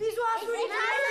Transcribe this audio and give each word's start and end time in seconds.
Wieso 0.00 0.22
hast 0.34 0.44
du 0.44 0.52
die 0.52 0.66
Teile 0.66 1.10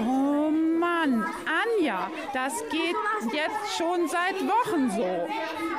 Oh 0.00 0.50
Mann, 0.50 1.24
Anja, 1.46 2.10
das 2.34 2.64
geht 2.70 2.96
jetzt 3.32 3.78
schon 3.78 4.08
seit 4.08 4.34
Wochen 4.48 4.90
so. 4.90 5.28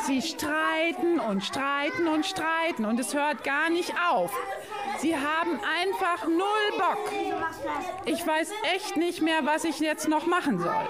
Sie 0.08 0.22
streiten 0.22 1.20
und 1.20 1.44
streiten 1.44 2.08
und 2.08 2.26
streiten 2.26 2.86
und 2.86 2.98
es 3.02 3.14
hört 3.14 3.44
gar 3.44 3.70
nicht 3.70 3.94
auf. 4.10 4.32
Sie 5.04 5.18
haben 5.18 5.60
einfach 5.82 6.26
null 6.30 6.78
Bock. 6.78 7.12
Ich 8.06 8.26
weiß 8.26 8.52
echt 8.74 8.96
nicht 8.96 9.22
mehr, 9.22 9.42
was 9.44 9.66
ich 9.66 9.82
jetzt 9.82 10.08
noch 10.08 10.28
machen 10.28 10.60
soll. 10.60 10.88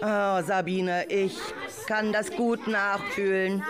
Oh, 0.00 0.40
Sabine, 0.46 1.06
ich 1.08 1.36
kann 1.88 2.12
das 2.12 2.30
gut 2.30 2.68
nachfühlen. 2.68 3.64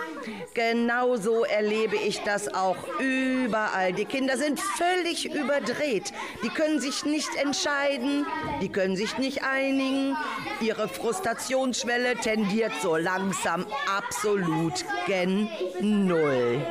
Genauso 0.53 1.45
erlebe 1.45 1.95
ich 1.95 2.21
das 2.21 2.53
auch 2.53 2.77
überall. 2.99 3.91
Die 3.91 4.05
Kinder 4.05 4.37
sind 4.37 4.59
völlig 4.59 5.33
überdreht. 5.33 6.13
Die 6.43 6.49
können 6.49 6.79
sich 6.79 7.03
nicht 7.03 7.35
entscheiden, 7.35 8.27
die 8.61 8.69
können 8.69 8.95
sich 8.95 9.17
nicht 9.17 9.43
einigen. 9.43 10.15
Ihre 10.61 10.87
Frustrationsschwelle 10.87 12.17
tendiert 12.17 12.73
so 12.83 12.97
langsam 12.97 13.65
absolut 13.87 14.85
gen 15.07 15.49
Null. 15.81 16.61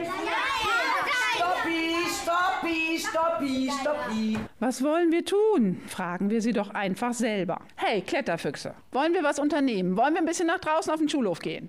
Stoppi, 2.98 3.70
stoppi. 3.80 4.38
Was 4.58 4.82
wollen 4.82 5.12
wir 5.12 5.24
tun? 5.24 5.82
Fragen 5.86 6.30
wir 6.30 6.40
sie 6.40 6.52
doch 6.52 6.70
einfach 6.70 7.12
selber. 7.12 7.60
Hey, 7.76 8.00
Kletterfüchse, 8.02 8.74
wollen 8.92 9.12
wir 9.12 9.22
was 9.22 9.38
unternehmen? 9.38 9.96
Wollen 9.96 10.14
wir 10.14 10.22
ein 10.22 10.26
bisschen 10.26 10.46
nach 10.46 10.60
draußen 10.60 10.92
auf 10.92 10.98
den 10.98 11.08
Schulhof 11.08 11.40
gehen? 11.40 11.68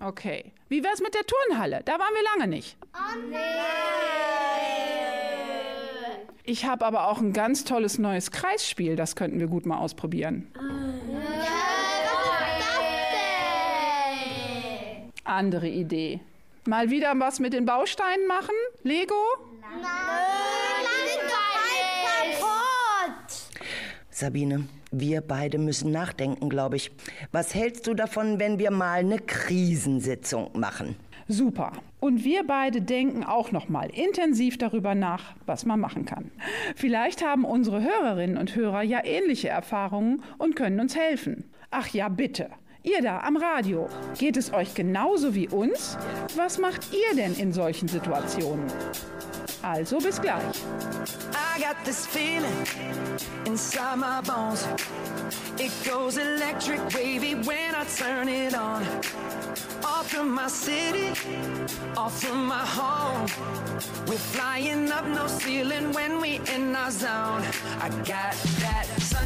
Okay. 0.00 0.52
Wie 0.68 0.82
wär's 0.84 1.00
mit 1.00 1.14
der 1.14 1.24
Turnhalle? 1.26 1.82
Da 1.84 1.92
waren 1.92 2.14
wir 2.14 2.22
lange 2.22 2.48
nicht. 2.48 2.76
Ich 6.44 6.64
habe 6.64 6.86
aber 6.86 7.08
auch 7.08 7.18
ein 7.18 7.32
ganz 7.32 7.64
tolles 7.64 7.98
neues 7.98 8.30
Kreisspiel, 8.30 8.96
das 8.96 9.16
könnten 9.16 9.38
wir 9.38 9.48
gut 9.48 9.66
mal 9.66 9.78
ausprobieren. 9.78 10.46
Andere 15.24 15.68
Idee. 15.68 16.20
Mal 16.66 16.90
wieder 16.90 17.12
was 17.18 17.40
mit 17.40 17.52
den 17.52 17.64
Bausteinen 17.64 18.26
machen? 18.26 18.54
Lego? 18.82 19.14
Sabine, 24.10 24.68
wir 24.90 25.20
beide 25.20 25.58
müssen 25.58 25.92
nachdenken, 25.92 26.48
glaube 26.48 26.76
ich. 26.76 26.90
Was 27.30 27.54
hältst 27.54 27.86
du 27.86 27.94
davon, 27.94 28.40
wenn 28.40 28.58
wir 28.58 28.70
mal 28.70 28.98
eine 28.98 29.18
Krisensitzung 29.18 30.50
machen? 30.58 30.96
Super. 31.28 31.72
Und 32.00 32.24
wir 32.24 32.46
beide 32.46 32.80
denken 32.80 33.22
auch 33.22 33.52
noch 33.52 33.68
mal 33.68 33.90
intensiv 33.90 34.56
darüber 34.56 34.94
nach, 34.94 35.34
was 35.46 35.66
man 35.66 35.78
machen 35.78 36.06
kann. 36.06 36.30
Vielleicht 36.74 37.24
haben 37.24 37.44
unsere 37.44 37.82
Hörerinnen 37.82 38.38
und 38.38 38.56
Hörer 38.56 38.82
ja 38.82 39.04
ähnliche 39.04 39.48
Erfahrungen 39.48 40.22
und 40.38 40.56
können 40.56 40.80
uns 40.80 40.96
helfen. 40.96 41.44
Ach 41.70 41.88
ja, 41.88 42.08
bitte. 42.08 42.50
Ihr 42.88 43.02
da 43.02 43.20
am 43.20 43.36
Radio, 43.36 43.86
geht 44.18 44.38
es 44.38 44.50
euch 44.54 44.74
genauso 44.74 45.34
wie 45.34 45.46
uns? 45.48 45.98
Was 46.36 46.56
macht 46.56 46.86
ihr 46.90 47.14
denn 47.14 47.34
in 47.34 47.52
solchen 47.52 47.86
Situationen? 47.86 48.64
Also 49.62 49.98
bis 49.98 50.18
gleich. 50.18 50.42
I 51.34 51.60
got 51.60 51.76
this 51.84 52.06
feeling 52.06 52.64
inside 53.44 53.98
my 53.98 54.22
bones. 54.22 54.66
It 55.58 55.72
goes 55.84 56.16
electric 56.16 56.80
wavy 56.94 57.34
when 57.34 57.74
I 57.74 57.84
turn 57.84 58.28
it 58.28 58.54
on. 58.54 58.82
Off 59.84 60.08
from 60.10 60.34
my 60.34 60.48
city, 60.48 61.10
off 61.94 62.22
from 62.22 62.46
my 62.46 62.64
home. 62.64 63.26
We're 64.06 64.16
flying 64.16 64.90
up 64.90 65.06
no 65.06 65.26
ceiling 65.26 65.92
when 65.92 66.22
we 66.22 66.40
in 66.54 66.74
our 66.74 66.90
zone. 66.90 67.42
I 67.82 67.90
got 68.06 68.34
that 68.60 68.86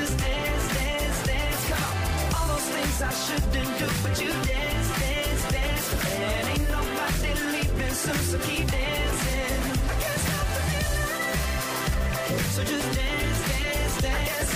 Just 0.00 0.16
dance, 0.18 0.66
dance, 0.74 1.20
dance. 1.26 1.62
Come 1.68 1.82
on. 1.84 2.34
All 2.36 2.46
those 2.52 2.68
things 2.74 2.96
I 3.02 3.12
shouldn't 3.24 3.52
do, 3.52 3.86
but 4.02 4.14
you 4.22 4.32
dance, 4.54 4.88
dance, 5.00 5.42
dance. 5.56 5.86
And 6.20 6.44
ain't 6.52 6.68
nobody 6.76 7.32
leaving 7.52 7.94
soon, 8.02 8.20
so 8.30 8.38
keep 8.48 8.66
dancing. 8.70 9.60
I 9.90 9.94
can't 10.02 10.20
stop 10.26 10.46
the 10.56 10.62
feeling. 10.70 11.40
So 12.54 12.60
just 12.72 12.88
dance, 12.98 13.40
dance, 13.52 13.96
dance. 14.06 14.52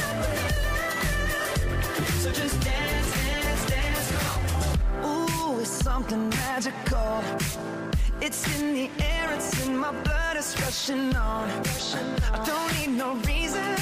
So 2.22 2.28
just 2.40 2.56
dance, 2.68 3.10
dance, 3.18 3.64
dance. 3.74 4.06
Come 4.22 4.46
on. 4.56 5.10
Ooh, 5.10 5.60
it's 5.60 5.76
something 5.88 6.24
magical. 6.30 7.12
It's 8.22 8.42
in 8.58 8.74
the 8.74 8.88
air, 9.12 9.26
it's 9.34 9.66
in 9.66 9.76
my 9.76 9.92
blood, 10.04 10.36
it's 10.38 10.58
rushing 10.62 11.14
on. 11.14 11.50
I 12.32 12.38
don't 12.46 12.70
need 12.78 12.96
no 12.96 13.14
reason, 13.30 13.76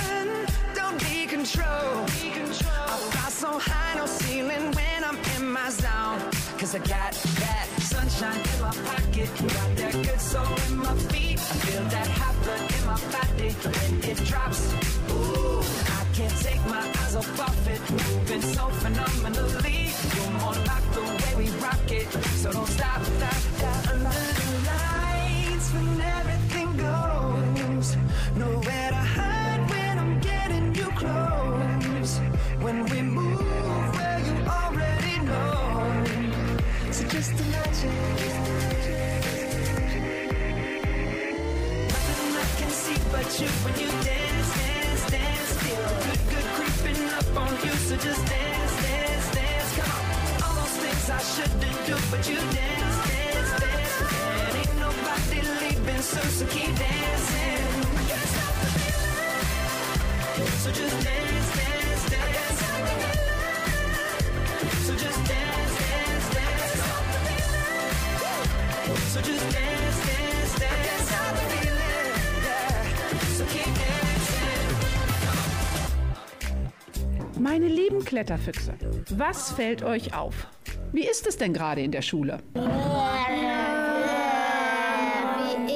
need 0.98 1.28
control. 1.28 2.04
I 2.04 2.96
fly 3.10 3.28
so 3.30 3.58
high, 3.58 3.94
no 3.96 4.06
ceiling 4.06 4.70
when 4.72 5.04
I'm 5.04 5.18
in 5.36 5.52
my 5.52 5.70
zone. 5.70 6.20
Cause 6.58 6.74
I 6.74 6.78
got 6.78 7.12
that 7.42 7.66
sunshine 7.80 8.40
in 8.40 8.60
my 8.60 8.72
pocket, 8.88 9.28
got 9.56 9.76
that 9.76 9.92
good 9.92 10.20
soul 10.20 10.54
in 10.68 10.76
my 10.76 10.94
feet. 11.10 11.38
I 11.38 11.54
feel 11.64 11.84
that 11.84 12.06
hot 12.06 12.36
blood 12.44 12.64
in 12.76 12.82
my 12.86 12.98
body 13.14 13.50
when 13.64 14.10
it 14.10 14.18
drops. 14.24 14.72
Ooh, 15.10 15.60
I 15.98 16.04
can't 16.14 16.36
take 16.46 16.62
my 16.66 16.84
eyes 17.00 17.16
off 17.16 17.40
of 17.48 17.68
it, 17.68 17.80
moving 17.90 18.42
so 18.42 18.64
phenomenally. 18.82 19.90
You're 20.14 20.34
more 20.40 20.58
like 20.70 20.86
the 20.96 21.02
way 21.20 21.32
we 21.44 21.50
rock 21.58 21.90
it, 21.90 22.08
so 22.40 22.52
don't 22.52 22.68
stop, 22.68 23.02
stop, 23.02 23.40
stop. 23.56 23.88
Under 23.92 24.22
the 24.38 24.48
lights 24.70 25.68
when 25.74 26.00
everything 26.00 26.31
when 43.40 43.72
you 43.80 43.88
dance, 44.04 44.50
dance, 44.56 45.10
dance. 45.10 45.52
Feel 45.62 45.88
good, 46.04 46.20
good 46.28 46.44
creeping 46.52 47.02
up 47.16 47.36
on 47.36 47.52
you. 47.64 47.72
So 47.88 47.96
just 47.96 48.26
dance, 48.28 48.74
dance, 48.82 49.34
dance. 49.34 49.76
Come 49.78 49.88
on. 49.88 50.04
All 50.44 50.54
those 50.60 50.76
things 50.82 51.08
I 51.08 51.18
shouldn't 51.18 51.86
do, 51.86 51.96
but 52.10 52.28
you 52.28 52.36
dance, 52.36 52.96
dance, 53.08 53.52
dance. 53.62 53.96
And 54.44 54.56
ain't 54.60 54.76
nobody 54.76 55.40
leaving 55.60 56.02
soon, 56.02 56.28
so 56.38 56.44
keep 56.46 56.76
dancing. 56.76 57.64
Can't 58.04 58.28
stop 58.32 58.54
the 58.60 58.68
feeling. 58.76 59.40
So 60.60 60.70
just 60.70 60.96
dance, 61.04 61.48
dance, 61.56 62.04
dance. 62.12 62.60
So 64.86 64.92
just 64.94 65.20
dance, 65.24 65.74
dance, 65.80 66.26
dance. 66.36 66.80
So 69.12 69.20
just 69.22 69.44
dance, 69.52 69.98
dance, 70.06 70.58
dance. 70.58 70.60
Can't 70.60 70.60
stop 70.60 70.96
the 70.96 71.01
Meine 77.42 77.66
lieben 77.66 78.04
Kletterfüchse, 78.04 78.74
was 79.16 79.50
fällt 79.50 79.82
euch 79.82 80.14
auf? 80.14 80.46
Wie 80.92 81.04
ist 81.04 81.26
es 81.26 81.36
denn 81.38 81.52
gerade 81.52 81.80
in 81.80 81.90
der 81.90 82.00
Schule? 82.00 82.38
Wie 82.54 82.60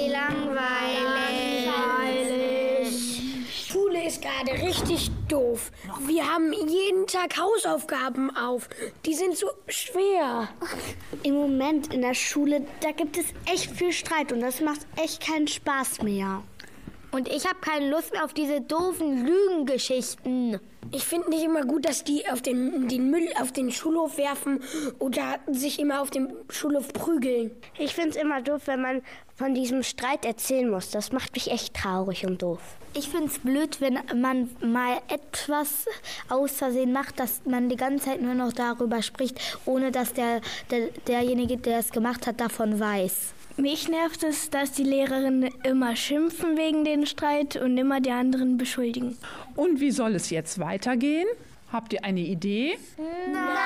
langweilig. 0.09 1.67
Schule 3.51 4.07
ist 4.07 4.23
gerade 4.23 4.53
richtig 4.63 5.11
doof. 5.27 5.73
Wir 6.07 6.33
haben 6.33 6.53
jeden 6.53 7.09
Tag 7.09 7.37
Hausaufgaben 7.37 8.31
auf. 8.37 8.69
Die 9.05 9.15
sind 9.15 9.37
so 9.37 9.49
schwer. 9.67 10.49
Im 11.25 11.35
Moment 11.35 11.93
in 11.93 12.03
der 12.03 12.15
Schule, 12.15 12.65
da 12.81 12.93
gibt 12.93 13.19
es 13.19 13.25
echt 13.53 13.73
viel 13.73 13.93
Streit 13.93 14.31
und 14.31 14.39
das 14.39 14.61
macht 14.61 14.87
echt 15.03 15.21
keinen 15.21 15.49
Spaß 15.49 16.03
mehr. 16.03 16.45
Und 17.17 17.29
ich 17.29 17.47
habe 17.47 17.57
keine 17.63 17.89
Lust 17.89 18.13
mehr 18.13 18.27
auf 18.27 18.35
diese 18.35 18.61
doofen 18.61 19.25
Lügengeschichten. 19.25 20.61
Ich 20.93 21.03
finde 21.03 21.31
nicht 21.31 21.45
immer 21.45 21.63
gut, 21.63 21.87
dass 21.87 22.05
die 22.05 22.29
auf 22.29 22.43
den, 22.43 22.89
den 22.89 23.11
Müll 23.11 23.27
auf 23.41 23.53
den 23.53 23.73
Schulhof 23.73 24.19
werfen 24.19 24.63
oder 24.99 25.39
sich 25.51 25.79
immer 25.79 26.03
auf 26.03 26.11
dem 26.11 26.29
Schulhof 26.51 26.93
prügeln. 26.93 27.53
Ich 27.79 27.95
finde 27.95 28.11
es 28.11 28.17
immer 28.17 28.43
doof, 28.43 28.67
wenn 28.67 28.83
man 28.83 29.03
von 29.35 29.55
diesem 29.55 29.83
Streit 29.83 30.27
erzählen 30.27 30.69
muss. 30.69 30.91
Das 30.91 31.11
macht 31.11 31.33
mich 31.33 31.51
echt 31.51 31.73
traurig 31.73 32.27
und 32.27 32.43
doof. 32.43 32.61
Ich 32.93 33.09
finde 33.09 33.29
es 33.29 33.39
blöd, 33.39 33.81
wenn 33.81 33.99
man 34.15 34.51
mal 34.61 34.99
etwas 35.09 35.87
aus 36.29 36.53
Versehen 36.53 36.93
macht, 36.93 37.19
dass 37.19 37.41
man 37.47 37.71
die 37.71 37.77
ganze 37.77 38.11
Zeit 38.11 38.21
nur 38.21 38.35
noch 38.35 38.53
darüber 38.53 39.01
spricht, 39.01 39.41
ohne 39.65 39.91
dass 39.91 40.13
der, 40.13 40.43
der 40.71 40.89
derjenige, 41.09 41.57
der 41.57 41.79
es 41.79 41.93
gemacht 41.93 42.27
hat, 42.27 42.43
davon 42.43 42.79
weiß. 42.79 43.33
Mich 43.59 43.89
nervt 43.89 44.23
es, 44.23 44.51
dass 44.51 44.73
die 44.73 44.83
Lehrerinnen 44.83 45.51
immer 45.65 45.97
schimpfen 45.97 46.59
wegen 46.59 46.85
den 46.85 47.07
Streit 47.07 47.57
und 47.57 47.79
immer 47.79 48.03
die 48.03 48.11
anderen 48.11 48.59
beschuldigen. 48.59 49.17
Und 49.55 49.81
wie 49.81 49.93
soll 49.93 50.15
es 50.15 50.29
jetzt 50.29 50.59
weitergehen? 50.59 51.27
Habt 51.73 51.95
ihr 51.95 52.05
eine 52.05 52.21
Idee? 52.21 52.77
Nein! 53.33 53.57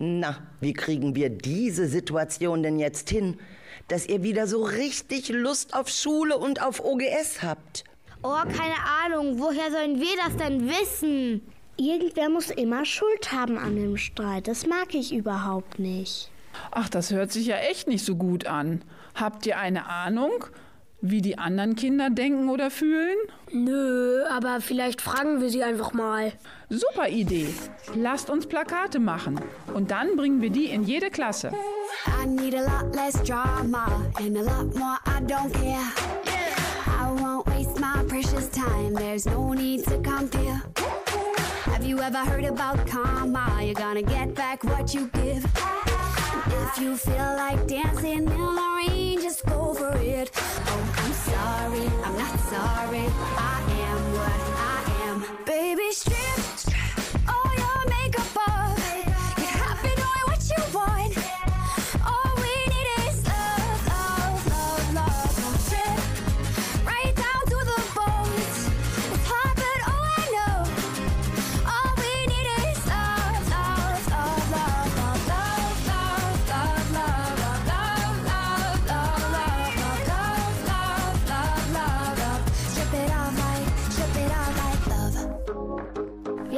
Na, 0.00 0.38
wie 0.60 0.72
kriegen 0.72 1.14
wir 1.14 1.30
diese 1.30 1.86
Situation 1.86 2.64
denn 2.64 2.80
jetzt 2.80 3.10
hin, 3.10 3.38
dass 3.86 4.06
ihr 4.06 4.24
wieder 4.24 4.48
so 4.48 4.64
richtig 4.64 5.28
Lust 5.28 5.72
auf 5.74 5.88
Schule 5.88 6.36
und 6.36 6.60
auf 6.60 6.84
OGS 6.84 7.42
habt? 7.42 7.84
Oh, 8.22 8.42
keine 8.42 8.74
Ahnung. 9.04 9.38
Woher 9.38 9.70
sollen 9.70 10.00
wir 10.00 10.16
das 10.16 10.36
denn 10.36 10.68
wissen? 10.68 11.42
Irgendwer 11.76 12.28
muss 12.28 12.50
immer 12.50 12.84
Schuld 12.84 13.30
haben 13.30 13.56
an 13.56 13.76
dem 13.76 13.96
Streit. 13.96 14.48
Das 14.48 14.66
mag 14.66 14.94
ich 14.94 15.14
überhaupt 15.14 15.78
nicht. 15.78 16.28
Ach, 16.70 16.88
das 16.88 17.10
hört 17.10 17.32
sich 17.32 17.46
ja 17.46 17.56
echt 17.56 17.88
nicht 17.88 18.04
so 18.04 18.16
gut 18.16 18.46
an. 18.46 18.82
Habt 19.14 19.46
ihr 19.46 19.58
eine 19.58 19.86
Ahnung, 19.86 20.44
wie 21.00 21.22
die 21.22 21.38
anderen 21.38 21.76
Kinder 21.76 22.10
denken 22.10 22.48
oder 22.48 22.70
fühlen? 22.70 23.16
Nö, 23.52 24.24
aber 24.30 24.60
vielleicht 24.60 25.00
fragen 25.00 25.40
wir 25.40 25.48
sie 25.50 25.62
einfach 25.62 25.92
mal. 25.92 26.32
Super 26.68 27.08
Idee. 27.08 27.48
Lasst 27.94 28.30
uns 28.30 28.46
Plakate 28.46 28.98
machen 28.98 29.40
und 29.74 29.90
dann 29.90 30.16
bringen 30.16 30.40
wir 30.40 30.50
die 30.50 30.66
in 30.66 30.84
jede 30.84 31.10
Klasse. 31.10 31.52
I 32.06 32.26
need 32.26 32.54
a 32.54 32.62
lot 32.62 32.94
less 32.94 33.20
drama 33.22 33.86
and 34.16 34.36
a 34.36 34.42
lot 34.42 34.74
more 34.76 34.98
I 35.06 35.20
don't 35.26 35.52
care. 35.52 35.92
I 36.86 37.10
won't 37.20 37.46
waste 37.48 37.80
my 37.80 38.04
precious 38.06 38.48
time. 38.50 38.94
There's 38.94 39.26
no 39.26 39.52
need 39.52 39.84
to 39.84 40.00
compare. 40.02 40.62
Have 41.64 41.84
you 41.84 41.98
ever 42.00 42.18
heard 42.18 42.44
about 42.44 42.86
karma? 42.86 43.60
You're 43.62 43.74
gonna 43.74 44.02
get 44.02 44.34
back 44.34 44.62
what 44.64 44.94
you 44.94 45.08
give. 45.14 45.44
If 46.52 46.78
you 46.80 46.96
feel 46.96 47.30
like 47.36 47.66
dancing 47.66 48.18
in 48.18 48.24
the 48.24 48.34
rain, 48.76 49.20
just 49.20 49.44
go 49.46 49.74
for 49.74 49.96
it. 49.96 50.30
Oh, 50.34 50.94
I'm 50.96 51.12
sorry, 51.12 51.86
I'm 52.04 52.16
not 52.16 52.40
sorry. 52.54 53.06
I 53.36 53.58
am 53.88 54.00
what 54.16 54.40
I 54.56 54.80
am. 55.08 55.44
Baby, 55.44 55.92
strip 55.92 56.20
all 56.74 56.79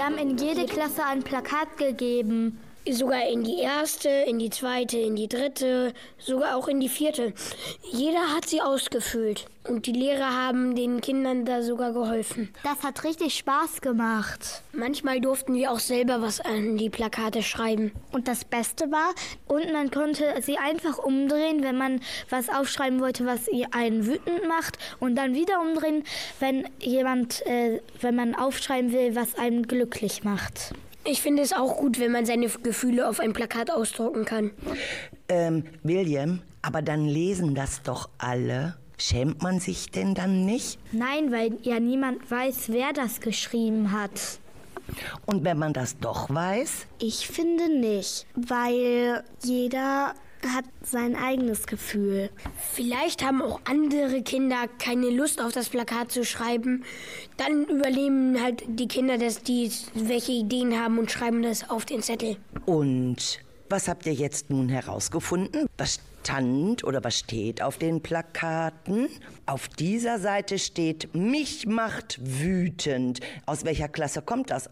Wir 0.02 0.08
haben 0.08 0.18
in 0.18 0.36
jede 0.36 0.66
Klasse 0.66 1.04
ein 1.04 1.22
Plakat 1.22 1.76
gegeben. 1.76 2.58
Sogar 2.90 3.28
in 3.28 3.44
die 3.44 3.58
erste, 3.58 4.08
in 4.08 4.40
die 4.40 4.50
zweite, 4.50 4.98
in 4.98 5.14
die 5.14 5.28
dritte, 5.28 5.92
sogar 6.18 6.56
auch 6.56 6.66
in 6.66 6.80
die 6.80 6.88
vierte. 6.88 7.32
Jeder 7.92 8.34
hat 8.34 8.48
sie 8.48 8.60
ausgefüllt. 8.60 9.46
Und 9.68 9.86
die 9.86 9.92
Lehrer 9.92 10.34
haben 10.34 10.74
den 10.74 11.00
Kindern 11.00 11.44
da 11.44 11.62
sogar 11.62 11.92
geholfen. 11.92 12.52
Das 12.64 12.82
hat 12.82 13.04
richtig 13.04 13.34
Spaß 13.36 13.80
gemacht. 13.80 14.62
Manchmal 14.72 15.20
durften 15.20 15.54
wir 15.54 15.70
auch 15.70 15.78
selber 15.78 16.20
was 16.20 16.40
an 16.40 16.76
die 16.76 16.90
Plakate 16.90 17.44
schreiben. 17.44 17.92
Und 18.10 18.26
das 18.26 18.44
Beste 18.44 18.90
war, 18.90 19.14
und 19.46 19.72
man 19.72 19.92
konnte 19.92 20.34
sie 20.42 20.58
einfach 20.58 20.98
umdrehen, 20.98 21.62
wenn 21.62 21.78
man 21.78 22.00
was 22.28 22.48
aufschreiben 22.48 23.00
wollte, 23.00 23.24
was 23.24 23.46
einen 23.70 24.06
wütend 24.06 24.48
macht, 24.48 24.78
und 24.98 25.14
dann 25.14 25.34
wieder 25.34 25.60
umdrehen, 25.60 26.02
wenn 26.40 26.68
jemand, 26.80 27.46
äh, 27.46 27.80
wenn 28.00 28.16
man 28.16 28.34
aufschreiben 28.34 28.92
will, 28.92 29.14
was 29.14 29.36
einen 29.36 29.68
glücklich 29.68 30.24
macht. 30.24 30.72
Ich 31.04 31.20
finde 31.20 31.42
es 31.42 31.52
auch 31.52 31.78
gut, 31.78 31.98
wenn 31.98 32.12
man 32.12 32.26
seine 32.26 32.48
Gefühle 32.48 33.08
auf 33.08 33.18
ein 33.18 33.32
Plakat 33.32 33.70
ausdrucken 33.70 34.24
kann. 34.24 34.52
Ähm, 35.28 35.64
William, 35.82 36.42
aber 36.62 36.82
dann 36.82 37.06
lesen 37.06 37.54
das 37.54 37.82
doch 37.82 38.08
alle. 38.18 38.76
Schämt 38.98 39.42
man 39.42 39.58
sich 39.58 39.90
denn 39.90 40.14
dann 40.14 40.44
nicht? 40.44 40.78
Nein, 40.92 41.32
weil 41.32 41.58
ja 41.62 41.80
niemand 41.80 42.30
weiß, 42.30 42.68
wer 42.68 42.92
das 42.92 43.20
geschrieben 43.20 43.90
hat. 43.90 44.38
Und 45.26 45.44
wenn 45.44 45.58
man 45.58 45.72
das 45.72 45.98
doch 45.98 46.30
weiß? 46.30 46.86
Ich 47.00 47.26
finde 47.26 47.68
nicht, 47.68 48.26
weil 48.34 49.24
jeder 49.42 50.14
hat 50.48 50.64
sein 50.82 51.16
eigenes 51.16 51.66
Gefühl. 51.66 52.30
Vielleicht 52.72 53.24
haben 53.24 53.42
auch 53.42 53.60
andere 53.64 54.22
Kinder 54.22 54.66
keine 54.78 55.10
Lust 55.10 55.40
auf 55.40 55.52
das 55.52 55.68
Plakat 55.68 56.10
zu 56.10 56.24
schreiben. 56.24 56.84
Dann 57.36 57.64
übernehmen 57.64 58.42
halt 58.42 58.62
die 58.66 58.88
Kinder, 58.88 59.18
dass 59.18 59.42
die 59.42 59.70
welche 59.94 60.32
Ideen 60.32 60.78
haben 60.78 60.98
und 60.98 61.10
schreiben 61.10 61.42
das 61.42 61.68
auf 61.70 61.84
den 61.84 62.02
Zettel. 62.02 62.36
Und 62.66 63.40
was 63.68 63.88
habt 63.88 64.06
ihr 64.06 64.12
jetzt 64.12 64.50
nun 64.50 64.68
herausgefunden? 64.68 65.66
Was 65.78 66.00
stand 66.22 66.84
oder 66.84 67.02
was 67.02 67.18
steht 67.18 67.62
auf 67.62 67.78
den 67.78 68.02
Plakaten? 68.02 69.08
Auf 69.46 69.68
dieser 69.68 70.18
Seite 70.18 70.58
steht, 70.58 71.14
mich 71.14 71.66
macht 71.66 72.18
wütend. 72.22 73.20
Aus 73.46 73.64
welcher 73.64 73.88
Klasse 73.88 74.22
kommt 74.22 74.50
das? 74.50 74.70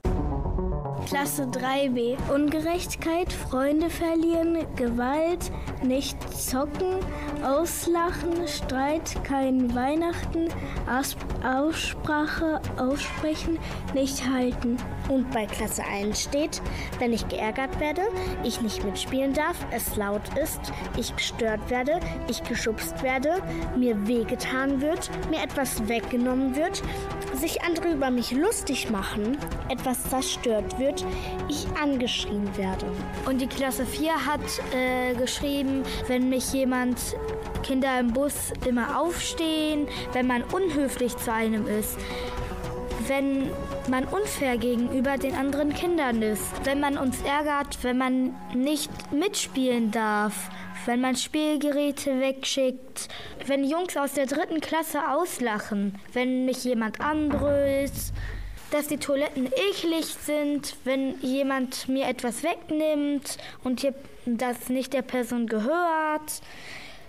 Klasse 1.07 1.45
3b. 1.45 2.17
Ungerechtigkeit, 2.33 3.33
Freunde 3.33 3.91
verlieren, 3.91 4.59
Gewalt, 4.77 5.51
nicht 5.83 6.17
zocken, 6.33 6.99
auslachen, 7.43 8.47
Streit, 8.47 9.17
kein 9.25 9.75
Weihnachten, 9.75 10.49
Aus 10.89 11.17
Aussprache, 11.45 12.61
aussprechen, 12.77 13.59
nicht 13.95 14.29
halten. 14.29 14.77
Und 15.09 15.31
bei 15.31 15.47
Klasse 15.47 15.83
1 15.85 16.23
steht, 16.23 16.61
wenn 16.99 17.13
ich 17.13 17.27
geärgert 17.29 17.81
werde, 17.81 18.03
ich 18.45 18.61
nicht 18.61 18.85
mitspielen 18.85 19.33
darf, 19.33 19.57
es 19.71 19.97
laut 19.97 20.23
ist, 20.41 20.61
ich 20.97 21.15
gestört 21.17 21.71
werde, 21.71 21.99
ich 22.29 22.43
geschubst 22.43 23.03
werde, 23.03 23.43
mir 23.77 24.07
wehgetan 24.07 24.81
wird, 24.81 25.11
mir 25.31 25.43
etwas 25.43 25.89
weggenommen 25.89 26.57
wird, 26.57 26.83
sich 27.35 27.63
andere 27.63 27.93
über 27.93 28.11
mich 28.11 28.33
lustig 28.33 28.91
machen, 28.91 29.39
etwas 29.71 30.03
zerstört 30.11 30.79
wird, 30.79 30.90
ich 31.49 31.67
angeschrien 31.81 32.57
werde. 32.57 32.87
Und 33.27 33.41
die 33.41 33.47
Klasse 33.47 33.87
4 33.87 34.27
hat 34.27 34.41
äh, 34.75 35.15
geschrieben, 35.15 35.83
wenn 36.07 36.29
mich 36.29 36.53
jemand, 36.53 36.99
Kinder 37.63 38.01
im 38.01 38.13
Bus 38.13 38.53
immer 38.67 39.01
aufstehen, 39.01 39.87
wenn 40.13 40.27
man 40.27 40.43
unhöflich 40.43 41.17
zu 41.17 41.33
einem 41.33 41.67
ist, 41.67 41.99
wenn 43.07 43.51
man 43.89 44.05
unfair 44.05 44.57
gegenüber 44.57 45.19
den 45.19 45.35
anderen 45.35 45.75
Kindern 45.75 46.23
ist, 46.23 46.45
wenn 46.65 46.81
man 46.81 46.97
uns 46.97 47.21
ärgert, 47.23 47.83
wenn 47.83 47.99
man 47.99 48.35
nicht 48.55 48.91
mitspielen 49.13 49.91
darf, 49.91 50.51
wenn 50.87 51.01
man 51.01 51.17
Spielgeräte 51.17 52.21
wegschickt, 52.21 53.09
wenn 53.47 53.65
Jungs 53.65 53.97
aus 53.97 54.13
der 54.15 54.27
dritten 54.27 54.61
Klasse 54.61 55.11
auslachen, 55.11 55.99
wenn 56.13 56.45
mich 56.47 56.65
jemand 56.65 57.01
anbrüllt, 57.01 57.93
dass 58.71 58.87
die 58.87 58.99
Toiletten 58.99 59.47
eklig 59.47 60.07
sind, 60.07 60.77
wenn 60.85 61.21
jemand 61.21 61.89
mir 61.89 62.07
etwas 62.07 62.43
wegnimmt 62.43 63.39
und 63.65 63.87
das 64.27 64.69
nicht 64.69 64.93
der 64.93 65.03
Person 65.03 65.47
gehört, 65.47 66.41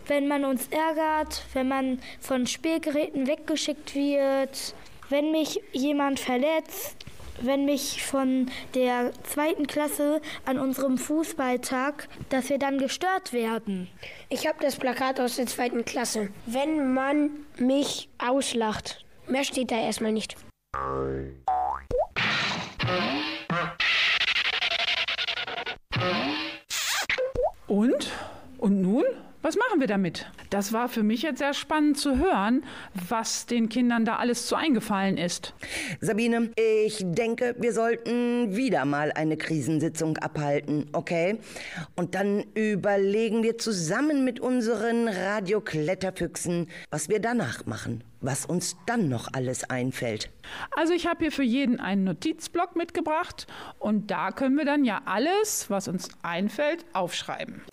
wenn 0.08 0.28
man 0.28 0.46
uns 0.46 0.68
ärgert, 0.70 1.44
wenn 1.54 1.68
man 1.68 2.00
von 2.20 2.48
Spielgeräten 2.48 3.28
weggeschickt 3.28 3.96
wird, 3.96 4.74
wenn 5.10 5.32
mich 5.32 5.62
jemand 5.72 6.20
verletzt, 6.20 6.96
wenn 7.42 7.66
mich 7.66 8.04
von 8.04 8.52
der 8.76 9.12
zweiten 9.24 9.68
Klasse 9.68 10.22
an 10.46 10.60
unserem 10.60 10.98
Fußballtag, 10.98 12.08
dass 12.30 12.50
wir 12.50 12.60
dann 12.60 12.78
gestört 12.78 13.34
werden. 13.34 13.90
Ich 14.30 14.48
habe 14.48 14.60
das 14.62 14.76
Plakat 14.76 15.20
aus 15.20 15.38
der 15.38 15.48
zweiten 15.48 15.86
Klasse. 15.86 16.30
Wenn 16.46 16.94
man 16.94 17.32
mich 17.58 18.10
auslacht. 18.20 19.04
Mehr 19.28 19.44
steht 19.44 19.72
da 19.72 19.78
erstmal 19.78 20.12
nicht. 20.12 20.36
Und? 27.68 28.12
Und 28.58 28.82
nun? 28.82 29.06
Was 29.44 29.58
machen 29.58 29.80
wir 29.80 29.88
damit? 29.88 30.30
Das 30.52 30.72
war 30.72 30.88
für 30.88 31.02
mich 31.02 31.24
jetzt 31.24 31.40
sehr 31.40 31.56
spannend 31.56 31.98
zu 31.98 32.20
hören, 32.20 32.64
was 33.10 33.48
den 33.48 33.70
Kindern 33.70 34.06
da 34.06 34.18
alles 34.18 34.46
zu 34.46 34.56
eingefallen 34.56 35.18
ist. 35.18 35.56
Sabine, 36.00 36.52
ich 36.86 37.02
denke, 37.04 37.56
wir 37.58 37.74
sollten 37.74 38.56
wieder 38.56 38.86
mal 38.86 39.12
eine 39.12 39.38
Krisensitzung 39.38 40.18
abhalten, 40.18 40.86
okay? 40.94 41.40
Und 41.96 42.14
dann 42.14 42.44
überlegen 42.54 43.42
wir 43.42 43.58
zusammen 43.58 44.24
mit 44.24 44.40
unseren 44.40 45.08
Radiokletterfüchsen, 45.08 46.68
was 46.92 47.10
wir 47.10 47.20
danach 47.20 47.66
machen, 47.66 48.04
was 48.20 48.46
uns 48.46 48.78
dann 48.86 49.10
noch 49.10 49.28
alles 49.34 49.68
einfällt. 49.68 50.30
Also 50.70 50.94
ich 50.94 51.08
habe 51.08 51.24
hier 51.24 51.32
für 51.32 51.42
jeden 51.42 51.80
einen 51.80 52.04
Notizblock 52.04 52.76
mitgebracht 52.76 53.48
und 53.80 54.12
da 54.12 54.30
können 54.30 54.56
wir 54.56 54.66
dann 54.66 54.86
ja 54.86 55.02
alles, 55.06 55.68
was 55.72 55.88
uns 55.88 56.10
einfällt, 56.22 56.86
aufschreiben. 56.94 57.64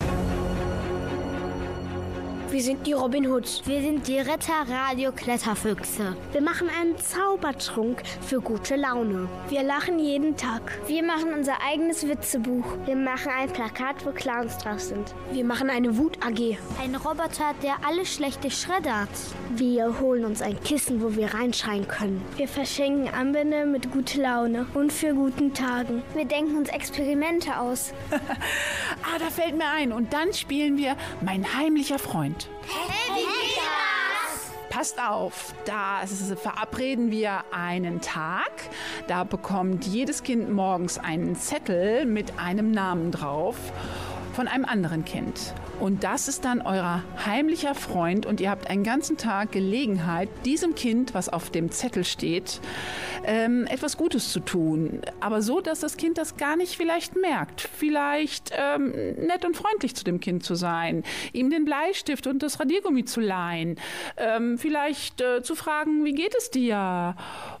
Wir 2.51 2.63
sind 2.63 2.87
die 2.87 2.93
Robin 2.93 3.29
Hoods. 3.29 3.61
Wir 3.67 3.79
sind 3.79 4.07
die 4.07 4.17
Retter 4.17 4.65
Radio 4.67 5.11
Kletterfüchse. 5.11 6.17
Wir 6.31 6.41
machen 6.41 6.67
einen 6.67 6.97
Zaubertrunk 6.97 8.01
für 8.21 8.41
gute 8.41 8.75
Laune. 8.75 9.29
Wir 9.49 9.61
lachen 9.61 9.99
jeden 9.99 10.35
Tag. 10.35 10.61
Wir 10.87 11.03
machen 11.03 11.31
unser 11.31 11.61
eigenes 11.63 12.07
Witzebuch. 12.07 12.65
Wir 12.85 12.95
machen 12.95 13.31
ein 13.37 13.51
Plakat, 13.51 14.03
wo 14.03 14.09
Clowns 14.09 14.57
drauf 14.57 14.79
sind. 14.79 15.13
Wir 15.31 15.45
machen 15.45 15.69
eine 15.69 15.95
Wut-AG. 15.95 16.57
Ein 16.81 16.95
Roboter, 16.95 17.53
der 17.61 17.75
alles 17.85 18.15
Schlechte 18.15 18.49
schreddert. 18.49 19.09
Wir 19.51 19.99
holen 19.99 20.25
uns 20.25 20.41
ein 20.41 20.59
Kissen, 20.63 21.03
wo 21.03 21.15
wir 21.15 21.35
reinschreien 21.35 21.87
können. 21.87 22.19
Wir 22.35 22.47
verschenken 22.47 23.13
Armbänder 23.13 23.67
mit 23.67 23.91
gute 23.91 24.21
Laune 24.21 24.65
und 24.73 24.91
für 24.91 25.13
guten 25.13 25.53
Tagen. 25.53 26.01
Wir 26.15 26.25
denken 26.25 26.57
uns 26.57 26.69
Experimente 26.69 27.59
aus. 27.59 27.93
ah, 28.11 29.19
da 29.19 29.29
fällt 29.29 29.55
mir 29.55 29.69
ein. 29.69 29.91
Und 29.91 30.13
dann 30.13 30.33
spielen 30.33 30.77
wir 30.77 30.95
Mein 31.21 31.45
heimlicher 31.55 31.99
Freund. 31.99 32.38
Hey, 32.67 33.15
wie 33.15 33.25
geht 33.25 33.57
das? 33.57 34.51
Passt 34.69 35.01
auf, 35.01 35.53
da 35.65 36.05
verabreden 36.41 37.11
wir 37.11 37.43
einen 37.51 38.01
Tag. 38.01 38.51
Da 39.07 39.23
bekommt 39.23 39.85
jedes 39.85 40.23
Kind 40.23 40.51
morgens 40.51 40.97
einen 40.97 41.35
Zettel 41.35 42.05
mit 42.05 42.37
einem 42.37 42.71
Namen 42.71 43.11
drauf 43.11 43.57
von 44.39 44.47
einem 44.47 44.63
anderen 44.63 45.03
Kind. 45.03 45.53
Und 45.81 46.05
das 46.05 46.29
ist 46.29 46.45
dann 46.45 46.61
euer 46.61 47.03
heimlicher 47.25 47.75
Freund 47.75 48.25
und 48.25 48.39
ihr 48.39 48.49
habt 48.49 48.69
einen 48.69 48.85
ganzen 48.85 49.17
Tag 49.17 49.51
Gelegenheit, 49.51 50.29
diesem 50.45 50.75
Kind, 50.75 51.13
was 51.13 51.27
auf 51.27 51.49
dem 51.49 51.71
Zettel 51.71 52.05
steht, 52.05 52.61
ähm, 53.25 53.67
etwas 53.67 53.97
Gutes 53.97 54.31
zu 54.31 54.39
tun. 54.39 55.01
Aber 55.19 55.41
so, 55.41 55.59
dass 55.59 55.81
das 55.81 55.97
Kind 55.97 56.17
das 56.17 56.37
gar 56.37 56.55
nicht 56.55 56.77
vielleicht 56.77 57.17
merkt. 57.17 57.59
Vielleicht 57.59 58.53
ähm, 58.57 58.91
nett 59.17 59.43
und 59.43 59.57
freundlich 59.57 59.93
zu 59.93 60.05
dem 60.05 60.21
Kind 60.21 60.45
zu 60.45 60.55
sein, 60.55 61.03
ihm 61.33 61.49
den 61.49 61.65
Bleistift 61.65 62.25
und 62.25 62.41
das 62.41 62.61
Radiergummi 62.61 63.03
zu 63.03 63.19
leihen, 63.19 63.75
ähm, 64.15 64.57
vielleicht 64.57 65.19
äh, 65.19 65.43
zu 65.43 65.53
fragen, 65.53 66.05
wie 66.05 66.13
geht 66.13 66.33
es 66.37 66.49
dir? 66.49 67.17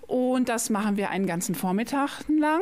Und 0.09 0.49
das 0.49 0.71
machen 0.71 0.97
wir 0.97 1.11
einen 1.11 1.27
ganzen 1.27 1.53
Vormittag 1.53 2.23
lang. 2.27 2.61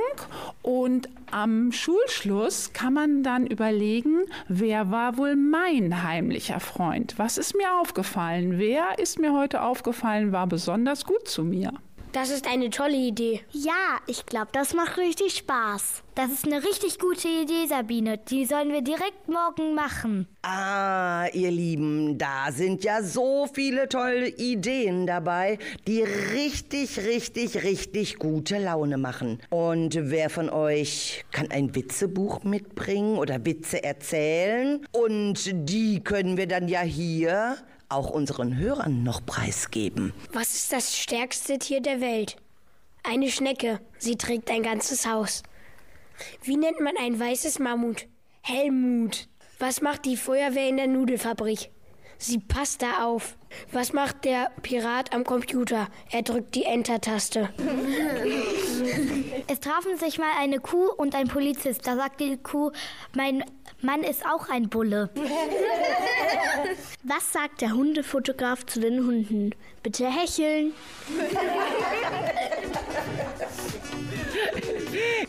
Und 0.63 1.07
am 1.31 1.71
Schulschluss 1.71 2.73
kann 2.73 2.93
man 2.93 3.23
dann 3.23 3.47
überlegen, 3.47 4.25
wer 4.49 4.91
war 4.91 5.17
wohl 5.17 5.37
mein 5.37 6.03
heimlicher 6.03 6.59
Freund? 6.59 7.13
Was 7.17 7.37
ist 7.37 7.55
mir 7.55 7.73
aufgefallen? 7.79 8.59
Wer 8.59 8.99
ist 8.99 9.17
mir 9.17 9.31
heute 9.31 9.61
aufgefallen, 9.61 10.33
war 10.33 10.45
besonders 10.45 11.05
gut 11.05 11.25
zu 11.29 11.45
mir? 11.45 11.71
Das 12.13 12.29
ist 12.29 12.47
eine 12.47 12.69
tolle 12.69 12.95
Idee. 12.95 13.41
Ja, 13.51 13.99
ich 14.07 14.25
glaube, 14.25 14.47
das 14.51 14.73
macht 14.73 14.97
richtig 14.97 15.35
Spaß. 15.35 16.03
Das 16.15 16.31
ist 16.31 16.45
eine 16.45 16.63
richtig 16.63 16.97
gute 16.99 17.27
Idee, 17.27 17.67
Sabine. 17.67 18.17
Die 18.17 18.45
sollen 18.45 18.71
wir 18.71 18.81
direkt 18.81 19.27
morgen 19.27 19.75
machen. 19.75 20.27
Ah, 20.41 21.27
ihr 21.33 21.51
Lieben, 21.51 22.17
da 22.17 22.51
sind 22.51 22.83
ja 22.83 23.03
so 23.03 23.47
viele 23.53 23.87
tolle 23.89 24.29
Ideen 24.29 25.05
dabei, 25.05 25.59
die 25.85 26.01
richtig, 26.01 26.97
richtig, 26.99 27.63
richtig 27.63 28.17
gute 28.17 28.57
Laune 28.57 28.97
machen. 28.97 29.39
Und 29.49 29.95
wer 29.99 30.29
von 30.29 30.49
euch 30.49 31.25
kann 31.31 31.51
ein 31.51 31.75
Witzebuch 31.75 32.43
mitbringen 32.43 33.17
oder 33.17 33.45
Witze 33.45 33.83
erzählen? 33.83 34.83
Und 34.91 35.69
die 35.69 36.03
können 36.03 36.37
wir 36.37 36.47
dann 36.47 36.67
ja 36.67 36.81
hier 36.81 37.57
auch 37.89 38.09
unseren 38.09 38.57
Hörern 38.57 39.03
noch 39.03 39.25
preisgeben. 39.25 40.13
Was 40.33 40.53
ist 40.53 40.73
das 40.73 40.97
stärkste 40.97 41.59
Tier 41.59 41.81
der 41.81 42.01
Welt? 42.01 42.37
Eine 43.03 43.31
Schnecke. 43.31 43.79
Sie 43.97 44.17
trägt 44.17 44.49
ein 44.51 44.63
ganzes 44.63 45.05
Haus. 45.05 45.43
Wie 46.43 46.57
nennt 46.57 46.79
man 46.81 46.95
ein 46.97 47.19
weißes 47.19 47.59
Mammut? 47.59 48.07
Helmut. 48.41 49.27
Was 49.59 49.81
macht 49.81 50.05
die 50.05 50.17
Feuerwehr 50.17 50.67
in 50.67 50.77
der 50.77 50.87
Nudelfabrik? 50.87 51.71
Sie 52.17 52.39
passt 52.39 52.81
da 52.81 53.05
auf. 53.05 53.36
Was 53.71 53.93
macht 53.93 54.25
der 54.25 54.51
Pirat 54.61 55.13
am 55.13 55.23
Computer? 55.23 55.87
Er 56.11 56.21
drückt 56.21 56.55
die 56.55 56.63
Enter-Taste. 56.63 57.49
Es 59.47 59.59
trafen 59.59 59.97
sich 59.97 60.17
mal 60.19 60.31
eine 60.39 60.59
Kuh 60.59 60.89
und 60.97 61.15
ein 61.15 61.27
Polizist. 61.27 61.87
Da 61.87 61.95
sagte 61.95 62.25
die 62.25 62.37
Kuh, 62.37 62.71
mein 63.13 63.43
Mann 63.81 64.03
ist 64.03 64.25
auch 64.25 64.49
ein 64.49 64.69
Bulle. 64.69 65.09
Was 67.03 67.31
sagt 67.31 67.61
der 67.61 67.71
Hundefotograf 67.71 68.65
zu 68.65 68.79
den 68.79 69.05
Hunden? 69.05 69.51
Bitte 69.83 70.07
hecheln. 70.07 70.73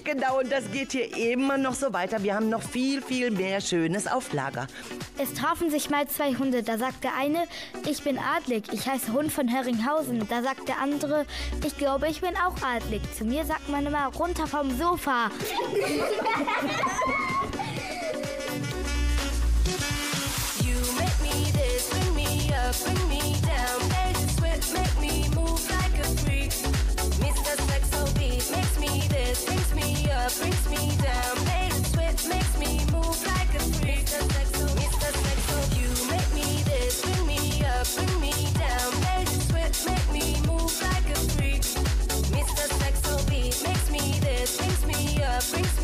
Genau, 0.04 0.40
und 0.40 0.50
das 0.50 0.70
geht 0.72 0.92
hier 0.92 1.14
immer 1.32 1.58
noch 1.58 1.74
so 1.74 1.92
weiter. 1.92 2.22
Wir 2.22 2.34
haben 2.34 2.48
noch 2.48 2.62
viel, 2.62 3.02
viel 3.02 3.30
mehr 3.30 3.60
Schönes 3.60 4.06
auf 4.06 4.32
Lager. 4.32 4.66
Es 5.18 5.34
trafen 5.34 5.70
sich 5.70 5.90
mal 5.90 6.08
zwei 6.08 6.34
Hunde. 6.34 6.62
Da 6.62 6.78
sagt 6.78 7.04
der 7.04 7.14
eine, 7.14 7.44
ich 7.88 8.02
bin 8.02 8.18
adlig, 8.18 8.64
ich 8.72 8.88
heiße 8.88 9.12
Hund 9.12 9.32
von 9.32 9.48
Herringhausen. 9.48 10.26
Da 10.28 10.42
sagt 10.42 10.68
der 10.68 10.80
andere, 10.80 11.26
ich 11.64 11.76
glaube, 11.76 12.08
ich 12.08 12.20
bin 12.20 12.36
auch 12.36 12.56
adlig. 12.62 13.02
Zu 13.16 13.24
mir 13.24 13.44
sagt 13.44 13.68
man 13.68 13.86
immer, 13.86 14.06
runter 14.06 14.46
vom 14.46 14.76
Sofa. 14.78 15.30
bring 22.84 23.08
me 23.08 23.34
down. 23.42 23.88
Lazy 23.90 24.28
sweat, 24.28 24.72
make 24.74 25.00
me 25.00 25.28
move 25.34 25.70
like 25.70 25.98
a 25.98 26.04
freak. 26.22 26.77
Me 43.94 44.20
this, 44.20 44.56
brings 44.56 44.86
me 44.86 45.22
up, 45.22 45.50
brings 45.50 45.78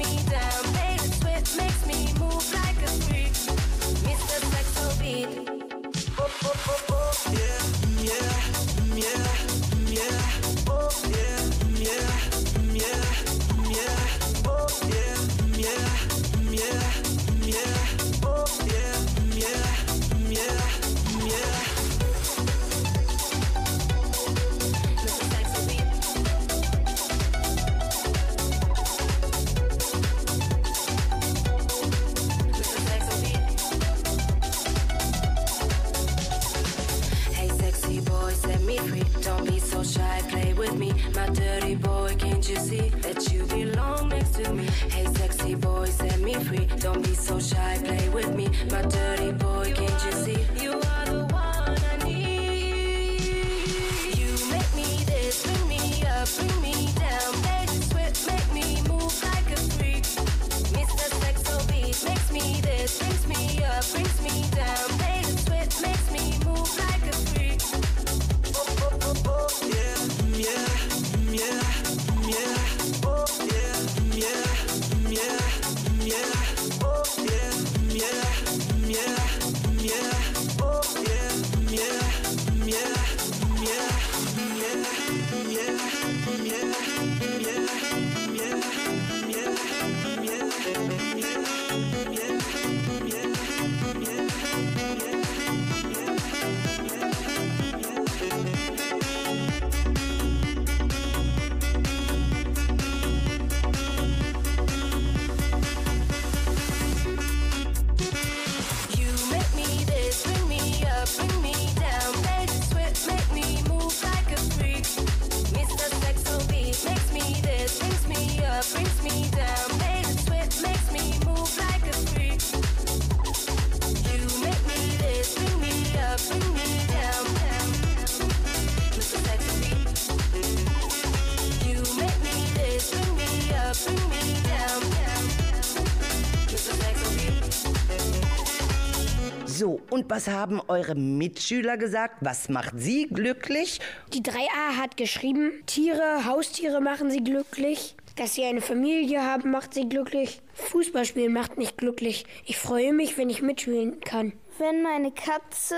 So, 139.46 139.80
und 139.90 140.10
was 140.10 140.26
haben 140.26 140.60
eure 140.66 140.96
Mitschüler 140.96 141.76
gesagt? 141.76 142.16
Was 142.20 142.48
macht 142.48 142.74
sie 142.76 143.06
glücklich? 143.06 143.80
Die 144.12 144.20
3a 144.20 144.76
hat 144.76 144.96
geschrieben, 144.96 145.52
Tiere, 145.66 146.24
Haustiere 146.26 146.80
machen 146.80 147.08
sie 147.08 147.22
glücklich. 147.22 147.94
Dass 148.16 148.34
sie 148.34 148.44
eine 148.44 148.60
Familie 148.60 149.22
haben, 149.22 149.50
macht 149.50 149.74
sie 149.74 149.88
glücklich. 149.88 150.40
Fußballspielen 150.54 151.32
macht 151.32 151.58
mich 151.58 151.76
glücklich. 151.76 152.26
Ich 152.46 152.58
freue 152.58 152.92
mich, 152.92 153.18
wenn 153.18 153.28
ich 153.28 153.42
mitspielen 153.42 153.98
kann. 154.00 154.32
Wenn 154.58 154.82
meine 154.82 155.10
Katze 155.10 155.76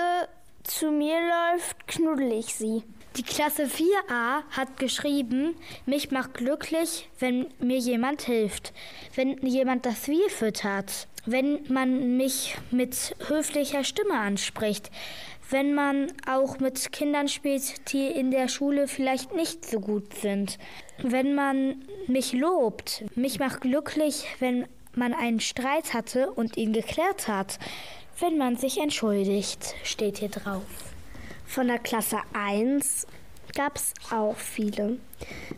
zu 0.62 0.90
mir 0.90 1.16
läuft, 1.16 1.86
knuddel 1.86 2.32
ich 2.32 2.54
sie. 2.54 2.82
Die 3.16 3.22
Klasse 3.22 3.64
4a 3.64 4.42
hat 4.50 4.76
geschrieben, 4.78 5.54
mich 5.86 6.10
macht 6.10 6.34
glücklich, 6.34 7.08
wenn 7.18 7.46
mir 7.58 7.78
jemand 7.78 8.20
hilft, 8.20 8.74
wenn 9.14 9.38
jemand 9.38 9.86
das 9.86 10.06
Wiel 10.08 10.28
füttert, 10.28 11.08
wenn 11.24 11.60
man 11.70 12.18
mich 12.18 12.58
mit 12.70 13.16
höflicher 13.26 13.84
Stimme 13.84 14.18
anspricht, 14.18 14.90
wenn 15.50 15.74
man 15.74 16.12
auch 16.28 16.58
mit 16.58 16.92
Kindern 16.92 17.28
spielt, 17.28 17.92
die 17.92 18.06
in 18.06 18.30
der 18.30 18.48
Schule 18.48 18.88
vielleicht 18.88 19.34
nicht 19.34 19.64
so 19.64 19.80
gut 19.80 20.14
sind, 20.14 20.58
wenn 21.02 21.34
man 21.34 21.84
mich 22.08 22.32
lobt. 22.32 23.04
Mich 23.14 23.38
macht 23.38 23.60
glücklich, 23.60 24.26
wenn 24.40 24.66
man 24.94 25.14
einen 25.14 25.40
Streit 25.40 25.94
hatte 25.94 26.32
und 26.32 26.56
ihn 26.56 26.72
geklärt 26.72 27.28
hat, 27.28 27.58
wenn 28.18 28.38
man 28.38 28.56
sich 28.56 28.80
entschuldigt, 28.80 29.74
steht 29.84 30.18
hier 30.18 30.30
drauf. 30.30 30.62
Von 31.44 31.68
der 31.68 31.78
Klasse 31.78 32.18
1 32.32 33.06
gab 33.54 33.76
es 33.76 33.92
auch 34.10 34.36
viele. 34.36 34.98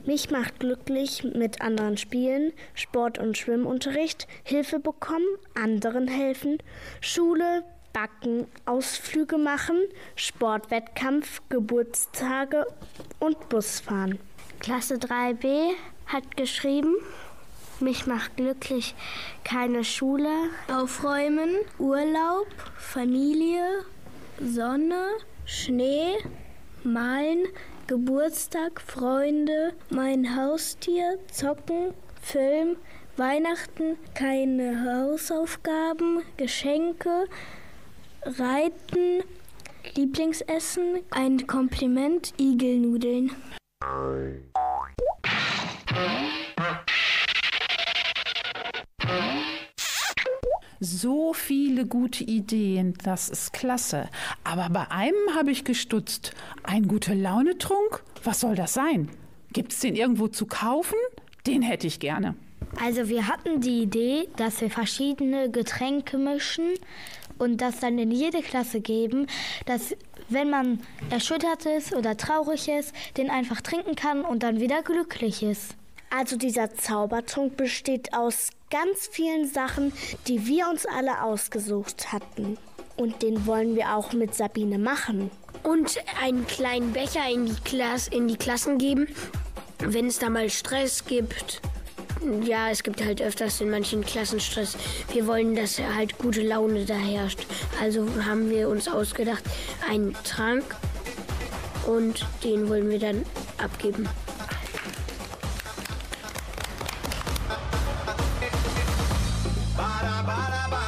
Mich 0.05 0.31
macht 0.31 0.61
glücklich 0.61 1.25
mit 1.25 1.61
anderen 1.61 1.97
spielen, 1.97 2.53
Sport- 2.75 3.19
und 3.19 3.39
Schwimmunterricht, 3.39 4.27
Hilfe 4.45 4.81
bekommen, 4.81 5.27
anderen 5.55 6.09
helfen, 6.09 6.59
Schule, 7.01 7.65
Backen, 7.99 8.47
Ausflüge 8.65 9.39
machen, 9.39 9.77
Sportwettkampf, 10.15 11.43
Geburtstage 11.49 12.65
und 13.19 13.49
Busfahren. 13.49 14.21
Klasse 14.61 14.99
3b 14.99 15.73
hat 16.07 16.37
geschrieben, 16.37 16.95
mich 17.81 18.07
macht 18.07 18.37
glücklich 18.37 18.95
keine 19.43 19.83
Schule, 19.83 20.31
aufräumen, 20.73 21.57
Urlaub, 21.81 22.47
Familie, 22.77 23.85
Sonne, 24.41 25.05
Schnee, 25.45 26.19
Malen, 26.85 27.49
Geburtstag, 27.89 28.81
Freunde, 28.81 29.73
mein 29.91 30.37
Haustier, 30.37 31.19
Zocken, 31.33 31.95
Film, 32.23 32.77
Weihnachten, 33.17 33.97
keine 34.15 34.85
Hausaufgaben, 34.85 36.23
Geschenke, 36.37 37.27
Reiten, 38.23 39.23
Lieblingsessen, 39.95 41.01
ein 41.11 41.47
Kompliment, 41.47 42.35
Igelnudeln. 42.39 43.31
So 50.81 51.33
viele 51.33 51.87
gute 51.87 52.25
Ideen, 52.25 52.95
das 53.05 53.29
ist 53.29 53.53
klasse. 53.53 54.09
Aber 54.45 54.69
bei 54.71 54.91
einem 54.91 55.35
habe 55.35 55.51
ich 55.51 55.65
gestutzt. 55.65 56.33
Ein 56.65 56.89
gute 56.89 57.15
Laune-Trunk? 57.15 58.03
Was 58.25 58.41
soll 58.41 58.57
das 58.57 58.75
sein? 58.75 59.09
Gibt 59.53 59.73
es 59.73 59.81
den 59.81 59.95
irgendwo 59.97 60.29
zu 60.29 60.47
kaufen? 60.47 60.99
Den 61.47 61.63
hätte 61.63 61.87
ich 61.87 62.01
gerne. 62.01 62.35
Also 62.85 63.09
wir 63.09 63.29
hatten 63.29 63.61
die 63.61 63.83
Idee, 63.83 64.29
dass 64.37 64.61
wir 64.61 64.71
verschiedene 64.71 65.51
Getränke 65.51 66.19
mischen 66.19 66.75
und 67.39 67.61
das 67.61 67.81
dann 67.81 67.99
in 67.99 68.11
jede 68.11 68.43
Klasse 68.43 68.81
geben, 68.81 69.27
dass 69.67 69.95
wenn 70.29 70.51
man 70.51 70.81
erschüttert 71.11 71.67
ist 71.67 71.95
oder 71.95 72.17
traurig 72.17 72.69
ist, 72.69 72.93
den 73.17 73.31
einfach 73.31 73.61
trinken 73.61 73.97
kann 73.97 74.23
und 74.23 74.43
dann 74.43 74.61
wieder 74.61 74.83
glücklich 74.83 75.43
ist. 75.43 75.75
Also 76.11 76.37
dieser 76.37 76.75
Zaubertrunk 76.75 77.57
besteht 77.57 78.15
aus 78.15 78.51
ganz 78.71 79.09
vielen 79.11 79.47
Sachen, 79.47 79.93
die 80.27 80.47
wir 80.47 80.69
uns 80.69 80.87
alle 80.87 81.23
ausgesucht 81.23 82.13
hatten. 82.13 82.59
Und 82.97 83.23
den 83.23 83.47
wollen 83.47 83.77
wir 83.77 83.95
auch 83.95 84.13
mit 84.13 84.35
Sabine 84.35 84.79
machen. 84.79 85.31
Und 85.63 85.99
einen 86.23 86.47
kleinen 86.47 86.93
Becher 86.93 87.29
in 87.31 87.47
die, 87.47 87.61
Klasse, 87.65 88.11
in 88.13 88.27
die 88.27 88.37
Klassen 88.37 88.79
geben, 88.79 89.07
wenn 89.79 90.07
es 90.07 90.19
da 90.19 90.31
mal 90.31 90.51
Stress 90.51 91.05
gibt. 91.05 91.61
Ja, 92.45 92.71
es 92.71 92.83
gibt 92.83 93.05
halt 93.05 93.23
öfters 93.23 93.61
in 93.61 93.71
manchen 93.71 94.05
Klassen 94.05 94.41
Stress. 94.41 94.77
Wir 95.13 95.27
wollen, 95.27 95.55
dass 95.55 95.79
halt 95.79 96.19
gute 96.19 96.43
Laune 96.43 96.85
da 96.85 96.95
herrscht. 96.95 97.47
Also 97.81 98.07
haben 98.25 98.51
wir 98.51 98.69
uns 98.69 98.89
ausgedacht, 98.89 99.45
einen 99.89 100.15
Trank 100.25 100.65
und 101.87 102.27
den 102.45 102.69
wollen 102.69 102.91
wir 102.91 102.99
dann 102.99 103.25
abgeben. 103.59 104.09
quando 109.79 110.88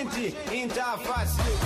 gente, 0.00 0.34
tá 0.74 0.98
fácil. 0.98 1.61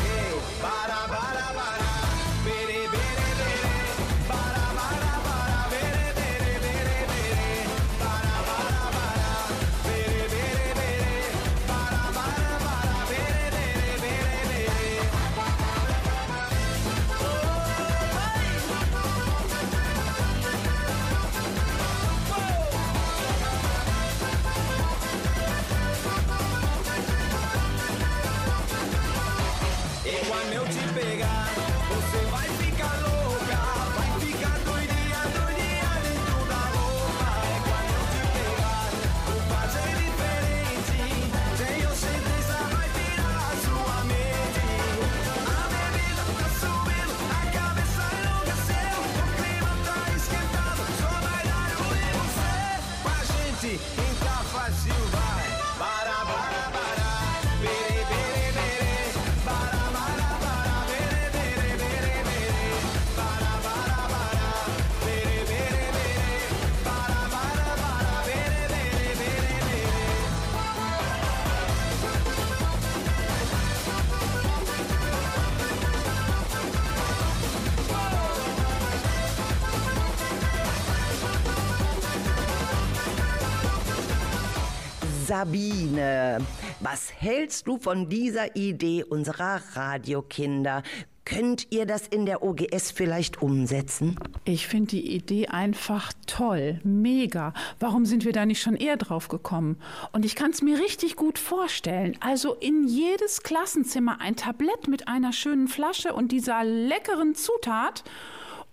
Sabine, 85.26 86.38
was 86.78 87.12
hältst 87.12 87.66
du 87.66 87.78
von 87.78 88.08
dieser 88.08 88.54
Idee 88.54 89.02
unserer 89.02 89.60
Radiokinder? 89.74 90.84
Könnt 91.24 91.66
ihr 91.70 91.84
das 91.84 92.06
in 92.06 92.26
der 92.26 92.44
OGS 92.44 92.92
vielleicht 92.92 93.42
umsetzen? 93.42 94.20
Ich 94.44 94.68
finde 94.68 94.90
die 94.90 95.16
Idee 95.16 95.48
einfach 95.48 96.12
toll, 96.28 96.78
mega. 96.84 97.54
Warum 97.80 98.06
sind 98.06 98.24
wir 98.24 98.32
da 98.32 98.46
nicht 98.46 98.62
schon 98.62 98.76
eher 98.76 98.96
drauf 98.96 99.26
gekommen? 99.26 99.78
Und 100.12 100.24
ich 100.24 100.36
kann 100.36 100.52
es 100.52 100.62
mir 100.62 100.78
richtig 100.78 101.16
gut 101.16 101.40
vorstellen. 101.40 102.16
Also 102.20 102.54
in 102.54 102.86
jedes 102.86 103.42
Klassenzimmer 103.42 104.20
ein 104.20 104.36
Tablett 104.36 104.86
mit 104.86 105.08
einer 105.08 105.32
schönen 105.32 105.66
Flasche 105.66 106.12
und 106.12 106.30
dieser 106.30 106.62
leckeren 106.62 107.34
Zutat. 107.34 108.04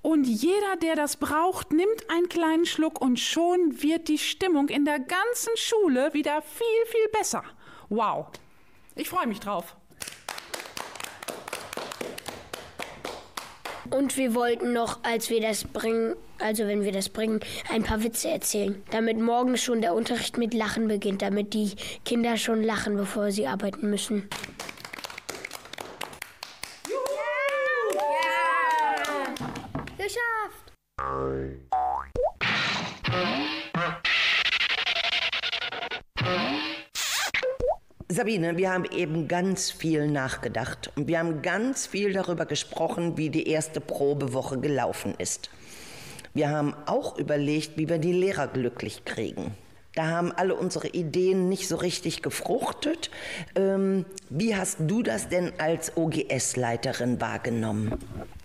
Und 0.04 0.26
jeder, 0.26 0.76
der 0.82 0.96
das 0.96 1.16
braucht, 1.16 1.72
nimmt 1.72 2.10
einen 2.10 2.28
kleinen 2.28 2.66
Schluck 2.66 3.00
und 3.00 3.20
schon 3.20 3.82
wird 3.82 4.10
die 4.10 4.18
Stimmung 4.18 4.68
in 4.68 4.84
der 4.84 5.00
ganzen 5.00 5.56
Schule 5.56 6.14
wieder 6.14 6.42
viel, 6.42 6.86
viel 6.88 7.08
besser. 7.18 7.42
Wow. 7.88 8.28
Ich 8.96 9.10
freue 9.10 9.28
mich 9.28 9.40
drauf. 9.40 9.78
Und 13.90 14.18
wir 14.18 14.36
wollten 14.36 14.74
noch, 14.74 15.04
als 15.04 15.30
wir 15.30 15.40
das 15.40 15.64
bringen, 15.64 16.16
also 16.38 16.68
wenn 16.68 16.84
wir 16.84 16.92
das 16.92 17.08
bringen, 17.08 17.40
ein 17.70 17.84
paar 17.84 18.04
Witze 18.04 18.28
erzählen, 18.30 18.84
damit 18.92 19.20
morgen 19.20 19.56
schon 19.56 19.80
der 19.82 19.94
Unterricht 19.94 20.38
mit 20.38 20.54
Lachen 20.54 20.90
beginnt, 20.90 21.22
damit 21.22 21.54
die 21.54 21.72
Kinder 22.04 22.36
schon 22.36 22.62
lachen, 22.62 22.98
bevor 22.98 23.32
sie 23.32 23.48
arbeiten 23.48 23.90
müssen. 23.90 24.28
Sabine, 38.10 38.58
wir 38.58 38.72
haben 38.72 38.86
eben 38.86 39.28
ganz 39.28 39.72
viel 39.72 40.08
nachgedacht 40.08 40.92
und 40.96 41.08
wir 41.08 41.18
haben 41.18 41.42
ganz 41.42 41.88
viel 41.88 42.14
darüber 42.14 42.46
gesprochen, 42.46 43.18
wie 43.18 43.30
die 43.30 43.48
erste 43.48 43.82
Probewoche 43.82 44.60
gelaufen 44.60 45.16
ist. 45.18 45.50
Wir 46.36 46.50
haben 46.50 46.76
auch 46.86 47.18
überlegt, 47.18 47.78
wie 47.78 47.90
wir 47.90 47.98
die 47.98 48.14
Lehrer 48.14 48.48
glücklich 48.48 49.04
kriegen. 49.04 49.56
Da 49.96 50.08
haben 50.08 50.32
alle 50.32 50.56
unsere 50.56 50.88
Ideen 50.88 51.50
nicht 51.50 51.68
so 51.68 51.76
richtig 51.76 52.24
gefruchtet. 52.24 53.12
Ähm, 53.56 54.06
wie 54.30 54.56
hast 54.56 54.78
du 54.80 55.04
das 55.04 55.30
denn 55.30 55.54
als 55.60 55.96
OGS-Leiterin 55.96 57.22
wahrgenommen? 57.22 57.94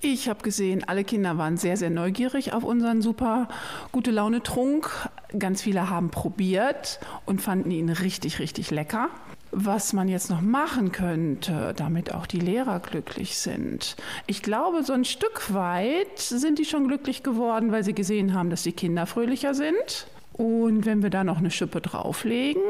Ich 0.03 0.29
habe 0.29 0.43
gesehen, 0.43 0.85
alle 0.87 1.05
Kinder 1.05 1.39
waren 1.39 1.57
sehr, 1.57 1.79
sehr 1.79 1.89
neugierig 1.89 2.53
auf 2.53 2.65
unseren 2.65 3.01
super 3.01 3.49
gute 3.93 4.11
Laune 4.11 4.43
Trunk. 4.43 4.91
Ganz 5.39 5.63
viele 5.63 5.89
haben 5.89 6.11
probiert 6.11 7.01
und 7.25 7.41
fanden 7.41 7.71
ihn 7.71 7.89
richtig, 7.89 8.39
richtig 8.39 8.71
lecker 8.71 9.09
was 9.51 9.95
man 9.95 10.09
jetzt 10.09 10.29
noch 10.29 10.43
machen 10.43 10.93
könnte, 10.93 11.73
damit 11.75 12.13
auch 12.13 12.27
die 12.27 12.39
Lehrer 12.39 12.81
glücklich 12.81 13.39
sind. 13.39 13.97
Ich 14.27 14.43
glaube, 14.43 14.83
so 14.83 14.93
ein 14.93 15.07
Stück 15.07 15.55
weit 15.55 16.19
sind 16.19 16.59
die 16.59 16.67
schon 16.67 16.87
glücklich 16.87 17.23
geworden, 17.23 17.73
weil 17.73 17.83
sie 17.83 17.95
gesehen 17.95 18.35
haben, 18.35 18.51
dass 18.51 18.63
die 18.63 18.73
Kinder 18.73 19.07
fröhlicher 19.07 19.55
sind. 19.55 20.07
Und 20.39 20.87
wenn 20.87 21.03
wir 21.03 21.11
da 21.11 21.25
noch 21.25 21.39
eine 21.39 21.51
Schippe 21.51 21.81
drauflegen, 21.81 22.63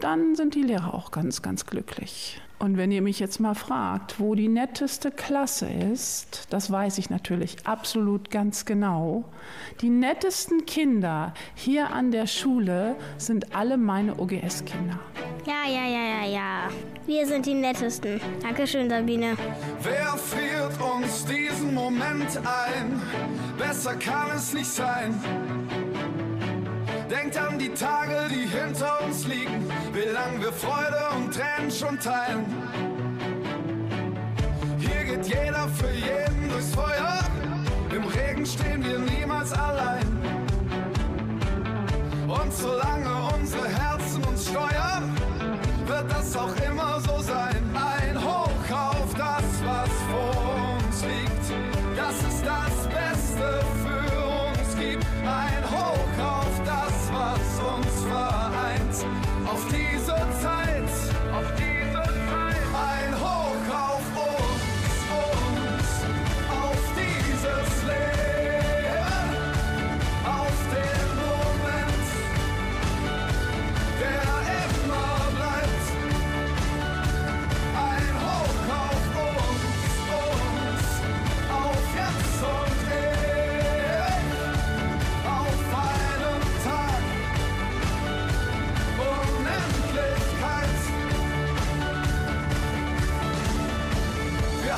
dann 0.00 0.36
sind 0.36 0.54
die 0.54 0.62
Lehrer 0.62 0.94
auch 0.94 1.10
ganz, 1.10 1.42
ganz 1.42 1.66
glücklich. 1.66 2.40
Und 2.58 2.78
wenn 2.78 2.90
ihr 2.90 3.02
mich 3.02 3.18
jetzt 3.18 3.38
mal 3.38 3.54
fragt, 3.54 4.18
wo 4.18 4.34
die 4.34 4.48
netteste 4.48 5.10
Klasse 5.10 5.68
ist, 5.68 6.46
das 6.48 6.70
weiß 6.70 6.96
ich 6.96 7.10
natürlich 7.10 7.56
absolut 7.66 8.30
ganz 8.30 8.64
genau. 8.64 9.24
Die 9.82 9.90
nettesten 9.90 10.64
Kinder 10.64 11.34
hier 11.54 11.92
an 11.92 12.12
der 12.12 12.26
Schule 12.26 12.96
sind 13.18 13.54
alle 13.54 13.76
meine 13.76 14.18
OGS-Kinder. 14.18 14.98
Ja, 15.46 15.68
ja, 15.68 15.86
ja, 15.86 16.22
ja, 16.22 16.32
ja. 16.32 16.68
Wir 17.06 17.26
sind 17.26 17.44
die 17.44 17.54
nettesten. 17.54 18.20
Dankeschön, 18.40 18.88
Sabine. 18.88 19.36
Wer 19.82 20.16
friert 20.16 20.72
uns 20.80 21.26
diesen 21.26 21.74
Moment 21.74 22.38
ein? 22.38 23.02
Besser 23.58 23.96
kann 23.96 24.30
es 24.34 24.54
nicht 24.54 24.66
sein. 24.66 25.14
Denkt 27.10 27.36
an 27.38 27.56
die 27.56 27.68
Tage, 27.68 28.28
die 28.28 28.46
hinter 28.46 29.04
uns 29.04 29.26
liegen, 29.26 29.70
wie 29.92 30.12
lang 30.12 30.40
wir 30.40 30.52
Freude 30.52 30.98
und 31.14 31.32
Tränen 31.32 31.70
schon 31.70 32.00
teilen. 32.00 32.44
Hier 34.78 35.04
geht 35.04 35.26
jeder 35.26 35.68
für 35.68 35.92
jeden 35.92 36.48
durchs 36.48 36.74
Feuer, 36.74 37.20
im 37.94 38.04
Regen 38.04 38.44
stehen 38.44 38.84
wir 38.84 38.98
niemals 38.98 39.52
allein. 39.52 40.06
Und 42.26 42.52
solange 42.52 43.34
unsere 43.38 43.68
Herzen 43.68 44.24
uns 44.24 44.48
steuern, 44.48 45.16
wird 45.86 46.10
das 46.10 46.36
auch 46.36 46.56
immer 46.68 47.00
so 47.00 47.15
Auf 60.08 60.14
diese 60.38 60.65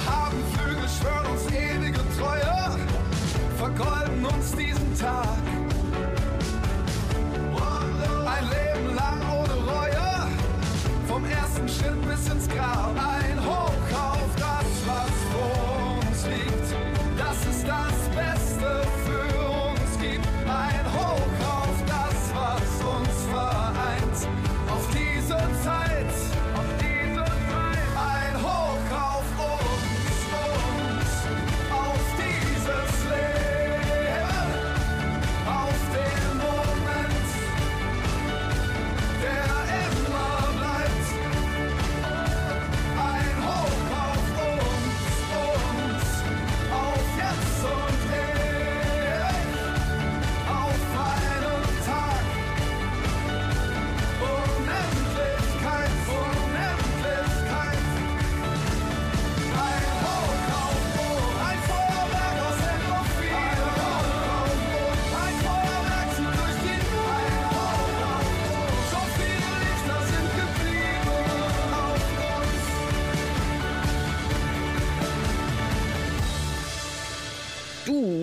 haben 0.07 0.37
Flügel, 0.55 0.89
schwören 0.89 1.27
uns 1.33 1.47
ewige 1.47 2.01
Treue, 2.19 2.77
vergolden 3.57 4.25
uns 4.27 4.53
diesen 4.53 4.99
Tag. 4.99 5.39
Ein 8.27 8.45
Leben 8.45 8.95
lang 8.95 9.21
ohne 9.31 9.55
Reue, 9.71 10.29
vom 11.07 11.25
ersten 11.25 11.69
Schritt 11.69 12.01
bis 12.09 12.29
ins 12.33 12.49
Grab. 12.49 12.95
Ein 12.97 13.28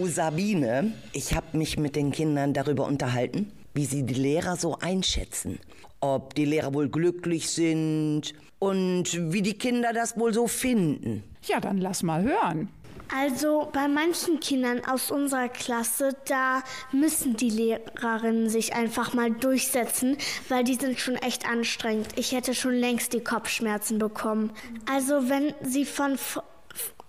Du, 0.06 0.12
Sabine, 0.12 0.94
ich 1.14 1.34
habe 1.34 1.58
mich 1.58 1.80
mit 1.80 1.96
den 1.96 2.12
Kindern 2.12 2.54
darüber 2.54 2.86
unterhalten, 2.86 3.52
wie 3.74 3.86
sie 3.86 4.04
die 4.04 4.14
Lehrer 4.14 4.56
so 4.56 4.78
einschätzen. 4.78 5.58
Ob 6.00 6.36
die 6.36 6.46
Lehrer 6.46 6.76
wohl 6.76 6.90
glücklich 6.90 7.50
sind 7.50 8.36
und 8.60 9.06
wie 9.34 9.42
die 9.42 9.58
Kinder 9.58 9.94
das 9.94 10.16
wohl 10.16 10.32
so 10.32 10.46
finden. 10.46 11.24
Ja, 11.48 11.60
dann 11.60 11.80
lass 11.80 12.04
mal 12.04 12.22
hören. 12.22 12.70
Also 13.20 13.68
bei 13.74 13.88
manchen 13.88 14.40
Kindern 14.40 14.86
aus 14.86 15.10
unserer 15.10 15.50
Klasse, 15.50 16.16
da 16.28 16.62
müssen 16.92 17.36
die 17.36 17.50
Lehrerinnen 17.50 18.48
sich 18.48 18.76
einfach 18.76 19.16
mal 19.16 19.32
durchsetzen, 19.32 20.18
weil 20.50 20.64
die 20.64 20.76
sind 20.76 21.00
schon 21.00 21.16
echt 21.16 21.50
anstrengend. 21.50 22.10
Ich 22.16 22.32
hätte 22.32 22.54
schon 22.54 22.76
längst 22.76 23.14
die 23.14 23.24
Kopfschmerzen 23.24 23.98
bekommen. 23.98 24.52
Also 24.88 25.30
wenn 25.30 25.56
sie 25.64 25.86
von 25.86 26.20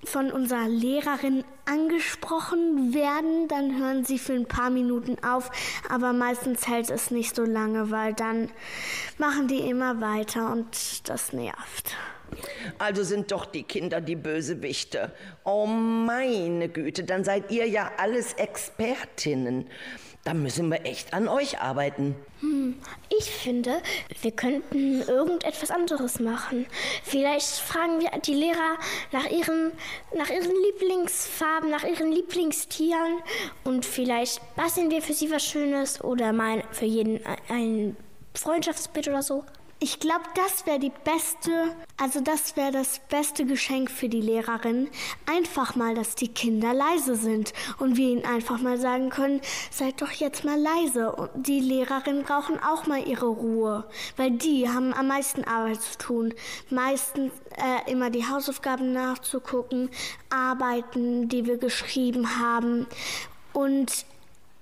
von 0.04 0.30
unserer 0.30 0.68
Lehrerin 0.68 1.44
angesprochen 1.64 2.94
werden, 2.94 3.48
dann 3.48 3.78
hören 3.78 4.04
sie 4.04 4.18
für 4.18 4.34
ein 4.34 4.46
paar 4.46 4.70
Minuten 4.70 5.16
auf, 5.24 5.50
aber 5.88 6.12
meistens 6.12 6.68
hält 6.68 6.90
es 6.90 7.10
nicht 7.10 7.34
so 7.34 7.44
lange, 7.44 7.90
weil 7.90 8.14
dann 8.14 8.50
machen 9.18 9.48
die 9.48 9.68
immer 9.68 10.00
weiter 10.00 10.52
und 10.52 11.08
das 11.08 11.32
nervt. 11.32 11.96
Also 12.78 13.02
sind 13.04 13.30
doch 13.30 13.46
die 13.46 13.62
Kinder 13.62 14.00
die 14.00 14.16
Bösewichte. 14.16 15.12
Oh 15.44 15.66
meine 15.66 16.68
Güte, 16.68 17.04
dann 17.04 17.24
seid 17.24 17.50
ihr 17.50 17.68
ja 17.68 17.92
alles 17.98 18.34
Expertinnen. 18.34 19.68
Da 20.26 20.34
müssen 20.34 20.72
wir 20.72 20.84
echt 20.84 21.14
an 21.14 21.28
euch 21.28 21.60
arbeiten. 21.60 22.16
Hm, 22.40 22.74
ich 23.16 23.30
finde, 23.30 23.80
wir 24.22 24.32
könnten 24.32 25.02
irgendetwas 25.02 25.70
anderes 25.70 26.18
machen. 26.18 26.66
Vielleicht 27.04 27.46
fragen 27.46 28.00
wir 28.00 28.10
die 28.18 28.34
Lehrer 28.34 28.76
nach 29.12 29.26
ihren, 29.30 29.70
nach 30.16 30.28
ihren 30.28 30.50
Lieblingsfarben, 30.50 31.70
nach 31.70 31.84
ihren 31.84 32.10
Lieblingstieren 32.10 33.20
und 33.62 33.86
vielleicht 33.86 34.40
basteln 34.56 34.90
wir 34.90 35.00
für 35.00 35.12
sie 35.12 35.30
was 35.30 35.44
Schönes 35.44 36.02
oder 36.02 36.32
mal 36.32 36.64
für 36.72 36.86
jeden 36.86 37.20
ein 37.48 37.96
Freundschaftsbild 38.34 39.06
oder 39.06 39.22
so. 39.22 39.44
Ich 39.78 40.00
glaube, 40.00 40.24
das 40.34 40.64
wäre 40.64 40.78
die 40.78 40.92
beste, 41.04 41.76
also 41.98 42.20
das 42.20 42.56
wäre 42.56 42.72
das 42.72 42.98
beste 43.10 43.44
Geschenk 43.44 43.90
für 43.90 44.08
die 44.08 44.22
Lehrerin. 44.22 44.88
Einfach 45.26 45.76
mal, 45.76 45.94
dass 45.94 46.14
die 46.14 46.28
Kinder 46.28 46.72
leise 46.72 47.14
sind 47.14 47.52
und 47.78 47.98
wir 47.98 48.08
ihnen 48.08 48.24
einfach 48.24 48.58
mal 48.58 48.78
sagen 48.78 49.10
können, 49.10 49.42
seid 49.70 50.00
doch 50.00 50.10
jetzt 50.12 50.44
mal 50.44 50.58
leise. 50.58 51.12
Und 51.12 51.28
die 51.34 51.60
Lehrerinnen 51.60 52.24
brauchen 52.24 52.58
auch 52.58 52.86
mal 52.86 53.06
ihre 53.06 53.26
Ruhe, 53.26 53.84
weil 54.16 54.30
die 54.30 54.66
haben 54.66 54.94
am 54.94 55.08
meisten 55.08 55.44
Arbeit 55.44 55.82
zu 55.82 55.98
tun. 55.98 56.34
Meistens 56.70 57.34
äh, 57.56 57.92
immer 57.92 58.08
die 58.08 58.26
Hausaufgaben 58.26 58.94
nachzugucken, 58.94 59.90
Arbeiten, 60.30 61.28
die 61.28 61.44
wir 61.44 61.58
geschrieben 61.58 62.40
haben. 62.40 62.86
Und 63.52 64.06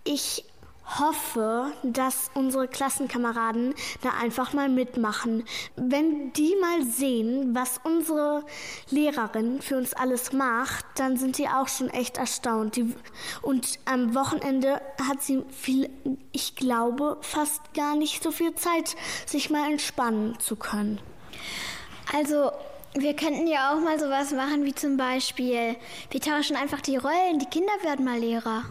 ich 0.02 0.44
hoffe, 0.86 1.72
dass 1.82 2.30
unsere 2.34 2.68
Klassenkameraden 2.68 3.74
da 4.02 4.10
einfach 4.20 4.52
mal 4.52 4.68
mitmachen. 4.68 5.44
Wenn 5.76 6.32
die 6.32 6.54
mal 6.60 6.84
sehen, 6.84 7.54
was 7.54 7.80
unsere 7.82 8.44
Lehrerin 8.90 9.60
für 9.62 9.76
uns 9.76 9.94
alles 9.94 10.32
macht, 10.32 10.84
dann 10.96 11.16
sind 11.16 11.38
die 11.38 11.48
auch 11.48 11.68
schon 11.68 11.90
echt 11.90 12.18
erstaunt. 12.18 12.76
Die, 12.76 12.94
und 13.42 13.78
am 13.84 14.14
Wochenende 14.14 14.80
hat 15.08 15.22
sie 15.22 15.42
viel, 15.50 15.90
ich 16.32 16.54
glaube, 16.54 17.18
fast 17.22 17.74
gar 17.74 17.96
nicht 17.96 18.22
so 18.22 18.30
viel 18.30 18.54
Zeit, 18.54 18.96
sich 19.26 19.50
mal 19.50 19.70
entspannen 19.70 20.38
zu 20.38 20.56
können. 20.56 21.00
Also 22.12 22.50
wir 22.94 23.16
könnten 23.16 23.46
ja 23.46 23.72
auch 23.72 23.80
mal 23.80 23.98
sowas 23.98 24.32
machen 24.32 24.64
wie 24.64 24.74
zum 24.74 24.96
Beispiel, 24.96 25.76
wir 26.10 26.20
tauschen 26.20 26.56
einfach 26.56 26.80
die 26.80 26.96
Rollen, 26.96 27.38
die 27.38 27.46
Kinder 27.46 27.72
werden 27.82 28.04
mal 28.04 28.18
Lehrer. 28.18 28.64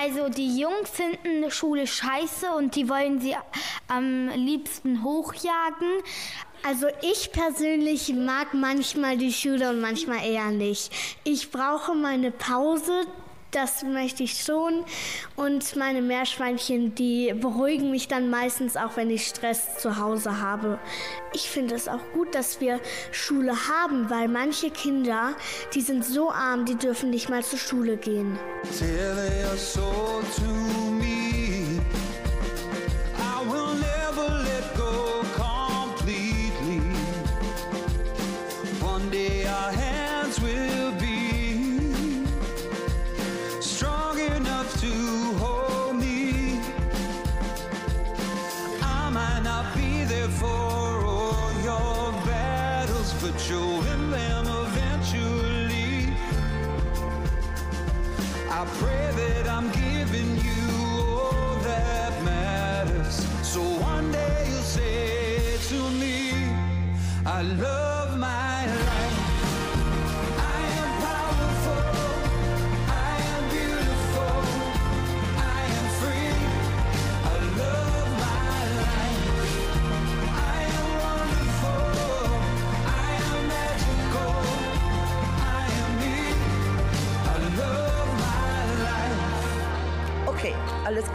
Also 0.00 0.28
die 0.28 0.58
Jungs 0.58 0.90
finden 0.90 1.42
eine 1.42 1.50
Schule 1.50 1.86
scheiße 1.86 2.50
und 2.56 2.74
die 2.76 2.88
wollen 2.88 3.20
sie 3.20 3.36
am 3.88 4.28
liebsten 4.28 5.02
hochjagen. 5.02 5.88
Also 6.66 6.86
ich 7.02 7.32
persönlich 7.32 8.12
mag 8.12 8.52
manchmal 8.52 9.16
die 9.16 9.32
Schule 9.32 9.70
und 9.70 9.80
manchmal 9.80 10.24
eher 10.24 10.50
nicht. 10.50 10.92
Ich 11.24 11.50
brauche 11.50 11.94
meine 11.94 12.30
Pause, 12.30 13.06
das 13.50 13.82
möchte 13.82 14.22
ich 14.22 14.42
schon. 14.42 14.84
Und 15.36 15.76
meine 15.76 16.02
Meerschweinchen, 16.02 16.94
die 16.94 17.32
beruhigen 17.34 17.90
mich 17.90 18.08
dann 18.08 18.30
meistens 18.30 18.76
auch, 18.76 18.96
wenn 18.96 19.10
ich 19.10 19.26
Stress 19.26 19.78
zu 19.78 19.98
Hause 19.98 20.40
habe. 20.40 20.78
Ich 21.32 21.48
finde 21.48 21.74
es 21.74 21.88
auch 21.88 22.00
gut, 22.14 22.34
dass 22.34 22.60
wir 22.60 22.80
Schule 23.12 23.52
haben, 23.68 24.10
weil 24.10 24.28
manche 24.28 24.70
Kinder, 24.70 25.34
die 25.74 25.80
sind 25.80 26.04
so 26.04 26.30
arm, 26.30 26.64
die 26.64 26.76
dürfen 26.76 27.10
nicht 27.10 27.28
mal 27.28 27.42
zur 27.42 27.58
Schule 27.58 27.96
gehen. 27.96 28.38
alles 29.50 29.74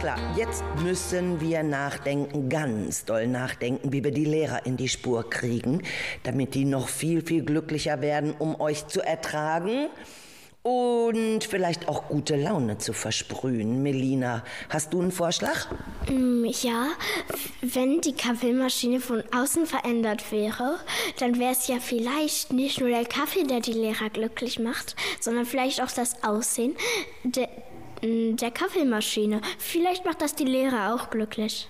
klar. 0.04 0.18
Jetzt 0.36 0.62
müssen 0.82 1.40
wir 1.40 1.62
nachdenken, 1.62 2.50
ganz 2.50 3.06
doll 3.06 3.26
nachdenken, 3.26 3.90
wie 3.90 4.04
wir 4.04 4.10
die 4.10 4.26
Lehrer 4.26 4.66
in 4.66 4.76
die 4.76 4.90
Spur 4.90 5.30
kriegen, 5.30 5.80
damit 6.24 6.54
die 6.54 6.66
noch 6.66 6.88
viel, 6.88 7.24
viel 7.24 7.42
glücklicher 7.42 8.02
werden, 8.02 8.34
um 8.38 8.60
euch 8.60 8.86
zu 8.86 9.00
ertragen 9.00 9.88
und 10.60 11.44
vielleicht 11.44 11.88
auch 11.88 12.08
gute 12.08 12.36
Laune 12.36 12.76
zu 12.76 12.92
versprühen. 12.92 13.82
Melina, 13.82 14.44
hast 14.68 14.92
du 14.92 15.00
einen 15.00 15.10
Vorschlag? 15.10 15.68
Mm, 16.10 16.44
ja, 16.44 16.88
wenn 17.62 18.02
die 18.02 18.12
Kaffeemaschine 18.12 19.00
von 19.00 19.22
außen 19.34 19.64
verändert 19.64 20.30
wäre, 20.30 20.80
dann 21.18 21.38
wäre 21.38 21.52
es 21.52 21.66
ja 21.66 21.76
vielleicht 21.80 22.52
nicht 22.52 22.78
nur 22.78 22.90
der 22.90 23.06
Kaffee, 23.06 23.44
der 23.44 23.60
die 23.60 23.72
Lehrer 23.72 24.10
glücklich 24.10 24.58
macht, 24.58 24.96
sondern 25.18 25.46
vielleicht 25.46 25.82
auch 25.82 25.90
das 25.90 26.22
Aussehen 26.22 26.76
der, 28.04 28.32
der 28.32 28.50
Kaffeemaschine. 28.50 29.40
Vielleicht 29.58 30.04
macht 30.04 30.20
das 30.20 30.34
die 30.34 30.44
Lehrer 30.44 30.94
auch 30.94 31.10
glücklich. 31.10 31.68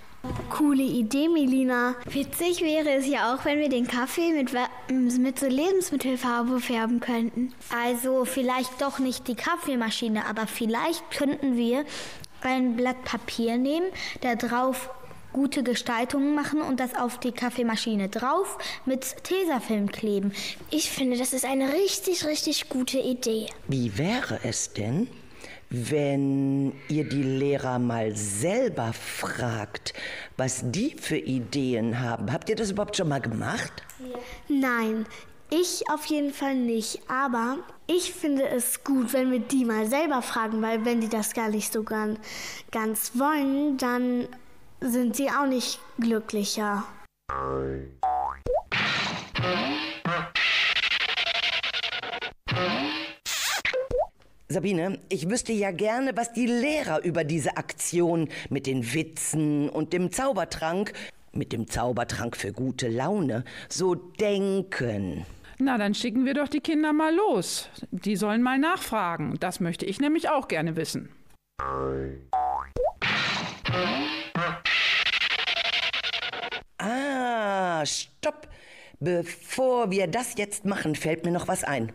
Coole 0.48 0.82
Idee, 0.82 1.28
Melina. 1.28 1.94
Witzig 2.06 2.62
wäre 2.62 2.94
es 2.94 3.06
ja 3.06 3.34
auch, 3.34 3.44
wenn 3.44 3.58
wir 3.58 3.68
den 3.68 3.86
Kaffee 3.86 4.32
mit, 4.32 4.50
mit 5.18 5.38
so 5.38 5.46
Lebensmittelfarbe 5.46 6.60
färben 6.60 7.00
könnten. 7.00 7.52
Also 7.74 8.24
vielleicht 8.24 8.80
doch 8.80 8.98
nicht 8.98 9.28
die 9.28 9.34
Kaffeemaschine, 9.34 10.24
aber 10.26 10.46
vielleicht 10.46 11.10
könnten 11.10 11.56
wir 11.58 11.84
ein 12.40 12.76
Blatt 12.76 13.04
Papier 13.04 13.58
nehmen, 13.58 13.86
da 14.22 14.34
drauf 14.34 14.90
gute 15.34 15.62
Gestaltungen 15.62 16.34
machen 16.34 16.62
und 16.62 16.80
das 16.80 16.94
auf 16.94 17.18
die 17.18 17.32
Kaffeemaschine 17.32 18.08
drauf 18.08 18.56
mit 18.86 19.24
Tesafilm 19.24 19.90
kleben. 19.90 20.32
Ich 20.70 20.90
finde, 20.90 21.18
das 21.18 21.32
ist 21.32 21.44
eine 21.44 21.72
richtig, 21.72 22.24
richtig 22.24 22.68
gute 22.68 22.98
Idee. 22.98 23.48
Wie 23.66 23.98
wäre 23.98 24.40
es 24.44 24.72
denn, 24.72 25.08
wenn 25.70 26.72
ihr 26.88 27.08
die 27.08 27.22
Lehrer 27.22 27.78
mal 27.78 28.14
selber 28.16 28.92
fragt, 28.92 29.94
was 30.36 30.62
die 30.70 30.96
für 30.98 31.16
Ideen 31.16 32.00
haben. 32.00 32.32
Habt 32.32 32.48
ihr 32.48 32.56
das 32.56 32.70
überhaupt 32.70 32.96
schon 32.96 33.08
mal 33.08 33.20
gemacht? 33.20 33.82
Nein, 34.48 35.06
ich 35.50 35.84
auf 35.90 36.06
jeden 36.06 36.32
Fall 36.32 36.54
nicht. 36.54 37.00
Aber 37.08 37.58
ich 37.86 38.12
finde 38.12 38.48
es 38.48 38.82
gut, 38.84 39.12
wenn 39.12 39.30
wir 39.30 39.40
die 39.40 39.64
mal 39.64 39.86
selber 39.86 40.22
fragen, 40.22 40.62
weil 40.62 40.84
wenn 40.84 41.00
die 41.00 41.08
das 41.08 41.32
gar 41.32 41.48
nicht 41.48 41.72
so 41.72 41.82
ganz, 41.82 42.18
ganz 42.70 43.12
wollen, 43.14 43.76
dann 43.78 44.28
sind 44.80 45.16
sie 45.16 45.28
auch 45.30 45.46
nicht 45.46 45.80
glücklicher. 45.98 46.84
Sabine, 54.48 54.98
ich 55.08 55.30
wüsste 55.30 55.54
ja 55.54 55.70
gerne, 55.70 56.12
was 56.16 56.34
die 56.34 56.46
Lehrer 56.46 57.02
über 57.02 57.24
diese 57.24 57.56
Aktion 57.56 58.28
mit 58.50 58.66
den 58.66 58.92
Witzen 58.92 59.70
und 59.70 59.94
dem 59.94 60.12
Zaubertrank, 60.12 60.92
mit 61.32 61.52
dem 61.54 61.66
Zaubertrank 61.66 62.36
für 62.36 62.52
gute 62.52 62.88
Laune, 62.88 63.44
so 63.70 63.94
denken. 63.94 65.24
Na, 65.58 65.78
dann 65.78 65.94
schicken 65.94 66.26
wir 66.26 66.34
doch 66.34 66.48
die 66.48 66.60
Kinder 66.60 66.92
mal 66.92 67.14
los. 67.14 67.70
Die 67.90 68.16
sollen 68.16 68.42
mal 68.42 68.58
nachfragen. 68.58 69.38
Das 69.40 69.60
möchte 69.60 69.86
ich 69.86 69.98
nämlich 69.98 70.28
auch 70.28 70.46
gerne 70.46 70.76
wissen. 70.76 71.08
Ah, 76.76 77.86
stopp. 77.86 78.48
Bevor 79.00 79.90
wir 79.90 80.06
das 80.06 80.36
jetzt 80.36 80.66
machen, 80.66 80.94
fällt 80.94 81.24
mir 81.24 81.32
noch 81.32 81.48
was 81.48 81.64
ein. 81.64 81.92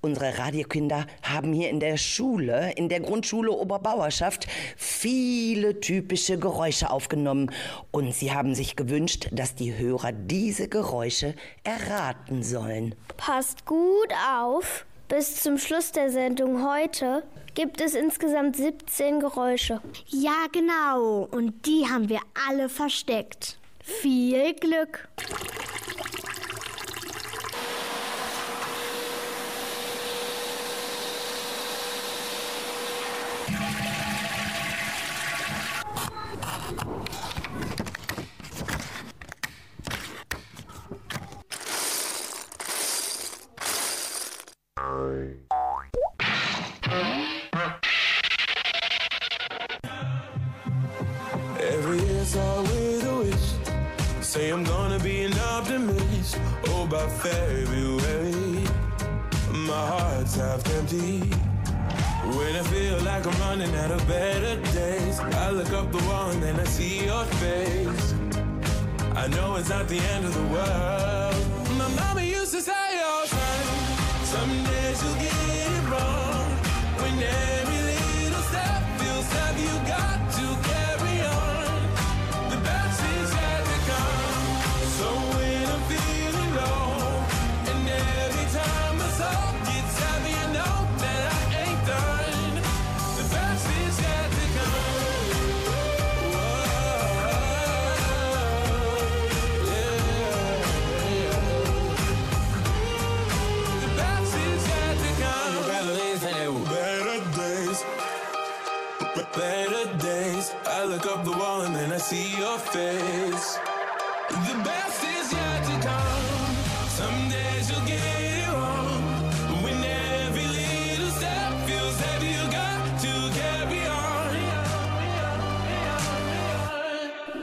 Unsere 0.00 0.38
Radiokinder 0.38 1.06
haben 1.22 1.52
hier 1.52 1.70
in 1.70 1.80
der 1.80 1.96
Schule, 1.96 2.72
in 2.76 2.88
der 2.88 3.00
Grundschule 3.00 3.50
Oberbauerschaft, 3.50 4.46
viele 4.76 5.80
typische 5.80 6.38
Geräusche 6.38 6.90
aufgenommen. 6.90 7.50
Und 7.90 8.14
sie 8.14 8.32
haben 8.32 8.54
sich 8.54 8.76
gewünscht, 8.76 9.28
dass 9.32 9.54
die 9.54 9.76
Hörer 9.76 10.12
diese 10.12 10.68
Geräusche 10.68 11.34
erraten 11.64 12.42
sollen. 12.42 12.94
Passt 13.16 13.64
gut 13.64 14.12
auf. 14.38 14.86
Bis 15.08 15.42
zum 15.42 15.56
Schluss 15.56 15.92
der 15.92 16.10
Sendung 16.10 16.68
heute 16.68 17.22
gibt 17.54 17.80
es 17.80 17.94
insgesamt 17.94 18.56
17 18.56 19.20
Geräusche. 19.20 19.80
Ja, 20.08 20.46
genau. 20.52 21.28
Und 21.30 21.64
die 21.66 21.86
haben 21.88 22.08
wir 22.08 22.20
alle 22.48 22.68
versteckt. 22.68 23.58
Viel 23.82 24.54
Glück. 24.54 25.08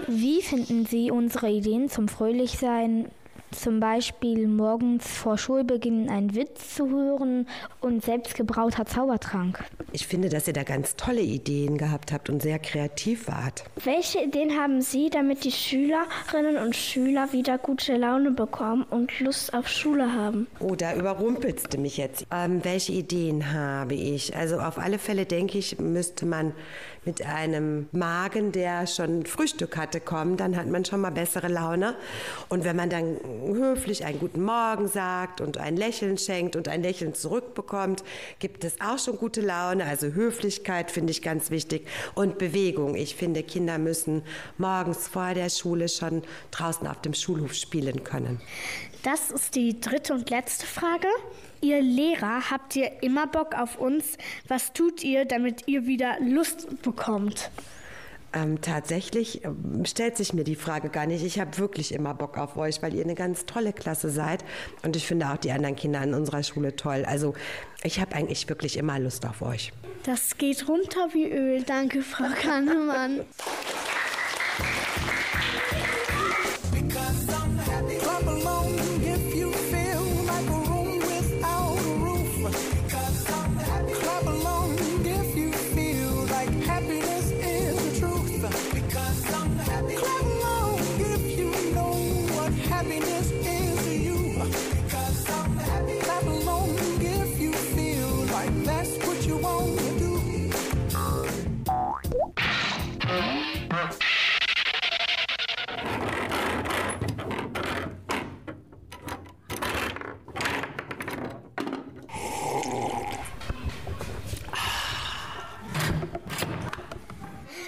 Wie 0.07 0.41
finden 0.41 0.85
Sie 0.85 1.11
unsere 1.11 1.49
Ideen 1.49 1.89
zum 1.89 2.07
Fröhlichsein? 2.07 3.07
Zum 3.53 3.79
Beispiel 3.79 4.47
morgens 4.47 5.07
vor 5.07 5.37
Schulbeginn 5.37 6.09
einen 6.09 6.35
Witz 6.35 6.75
zu 6.75 6.89
hören 6.89 7.47
und 7.81 8.03
selbstgebrauter 8.03 8.85
Zaubertrank. 8.85 9.63
Ich 9.91 10.07
finde, 10.07 10.29
dass 10.29 10.47
ihr 10.47 10.53
da 10.53 10.63
ganz 10.63 10.95
tolle 10.95 11.21
Ideen 11.21 11.77
gehabt 11.77 12.11
habt 12.11 12.29
und 12.29 12.41
sehr 12.41 12.57
kreativ 12.59 13.27
wart. 13.27 13.63
Welche 13.83 14.23
Ideen 14.23 14.59
haben 14.59 14.81
Sie, 14.81 15.09
damit 15.09 15.43
die 15.43 15.51
Schülerinnen 15.51 16.57
und 16.63 16.75
Schüler 16.75 17.31
wieder 17.31 17.57
gute 17.57 17.95
Laune 17.95 18.31
bekommen 18.31 18.83
und 18.89 19.19
Lust 19.19 19.53
auf 19.53 19.67
Schule 19.67 20.13
haben? 20.13 20.47
Oh, 20.59 20.75
da 20.75 20.95
überrumpelst 20.95 21.73
du 21.73 21.77
mich 21.77 21.97
jetzt. 21.97 22.25
Ähm, 22.31 22.63
welche 22.63 22.93
Ideen 22.93 23.53
habe 23.53 23.93
ich? 23.93 24.35
Also 24.35 24.59
auf 24.59 24.79
alle 24.79 24.97
Fälle 24.97 25.25
denke 25.25 25.59
ich, 25.59 25.77
müsste 25.79 26.25
man 26.25 26.53
mit 27.05 27.25
einem 27.25 27.87
Magen, 27.91 28.51
der 28.51 28.87
schon 28.87 29.25
Frühstück 29.25 29.77
hatte, 29.77 29.99
kommen. 29.99 30.37
Dann 30.37 30.55
hat 30.55 30.67
man 30.67 30.85
schon 30.85 31.01
mal 31.01 31.11
bessere 31.11 31.47
Laune. 31.47 31.95
Und 32.49 32.63
wenn 32.63 32.75
man 32.75 32.89
dann 32.89 33.17
höflich 33.45 34.05
einen 34.05 34.19
guten 34.19 34.43
Morgen 34.43 34.87
sagt 34.87 35.41
und 35.41 35.57
ein 35.57 35.77
Lächeln 35.77 36.17
schenkt 36.17 36.55
und 36.55 36.67
ein 36.67 36.81
Lächeln 36.81 37.13
zurückbekommt, 37.13 38.03
gibt 38.39 38.63
es 38.63 38.79
auch 38.81 38.99
schon 38.99 39.17
gute 39.17 39.41
Laune. 39.41 39.85
Also 39.85 40.07
Höflichkeit 40.07 40.91
finde 40.91 41.11
ich 41.11 41.21
ganz 41.21 41.51
wichtig 41.51 41.87
und 42.15 42.37
Bewegung. 42.37 42.95
Ich 42.95 43.15
finde, 43.15 43.43
Kinder 43.43 43.77
müssen 43.77 44.23
morgens 44.57 45.07
vor 45.07 45.33
der 45.33 45.49
Schule 45.49 45.89
schon 45.89 46.23
draußen 46.51 46.87
auf 46.87 47.01
dem 47.01 47.13
Schulhof 47.13 47.53
spielen 47.53 48.03
können. 48.03 48.41
Das 49.03 49.31
ist 49.31 49.55
die 49.55 49.81
dritte 49.81 50.13
und 50.13 50.29
letzte 50.29 50.65
Frage. 50.65 51.07
Ihr 51.63 51.81
Lehrer, 51.81 52.51
habt 52.51 52.75
ihr 52.75 53.01
immer 53.01 53.25
Bock 53.25 53.55
auf 53.55 53.77
uns? 53.77 54.17
Was 54.49 54.73
tut 54.73 55.01
ihr, 55.01 55.23
damit 55.23 55.65
ihr 55.65 55.85
wieder 55.87 56.17
Lust 56.19 56.81
bekommt? 56.81 57.51
Ähm, 58.33 58.59
tatsächlich 58.59 59.45
ähm, 59.45 59.85
stellt 59.85 60.17
sich 60.17 60.33
mir 60.33 60.43
die 60.43 60.57
Frage 60.57 60.89
gar 60.89 61.05
nicht. 61.05 61.23
Ich 61.23 61.39
habe 61.39 61.57
wirklich 61.59 61.93
immer 61.93 62.13
Bock 62.15 62.37
auf 62.37 62.57
euch, 62.57 62.81
weil 62.81 62.93
ihr 62.93 63.05
eine 63.05 63.15
ganz 63.15 63.45
tolle 63.45 63.71
Klasse 63.71 64.09
seid. 64.09 64.43
Und 64.83 64.97
ich 64.97 65.07
finde 65.07 65.29
auch 65.29 65.37
die 65.37 65.53
anderen 65.53 65.77
Kinder 65.77 66.01
an 66.01 66.13
unserer 66.13 66.43
Schule 66.43 66.75
toll. 66.75 67.05
Also 67.07 67.33
ich 67.81 68.01
habe 68.01 68.13
eigentlich 68.13 68.49
wirklich 68.49 68.75
immer 68.75 68.99
Lust 68.99 69.25
auf 69.25 69.41
euch. 69.41 69.71
Das 70.03 70.37
geht 70.37 70.67
runter 70.67 71.13
wie 71.13 71.31
Öl. 71.31 71.63
Danke, 71.63 72.01
Frau 72.01 72.25
Kahnemann. 72.41 73.21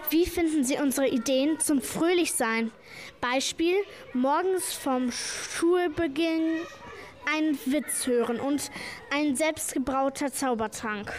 Wie 0.10 0.26
finden 0.26 0.64
Sie 0.64 0.78
unsere 0.78 1.08
Ideen 1.08 1.60
zum 1.60 1.82
Fröhlichsein? 1.82 2.72
Beispiel: 3.20 3.76
morgens 4.14 4.74
vom 4.74 5.12
Schulbeginn 5.12 6.60
einen 7.34 7.58
Witz 7.66 8.08
hören 8.08 8.40
und 8.40 8.72
ein 9.12 9.36
selbstgebrauter 9.36 10.32
Zaubertrank. 10.32 11.12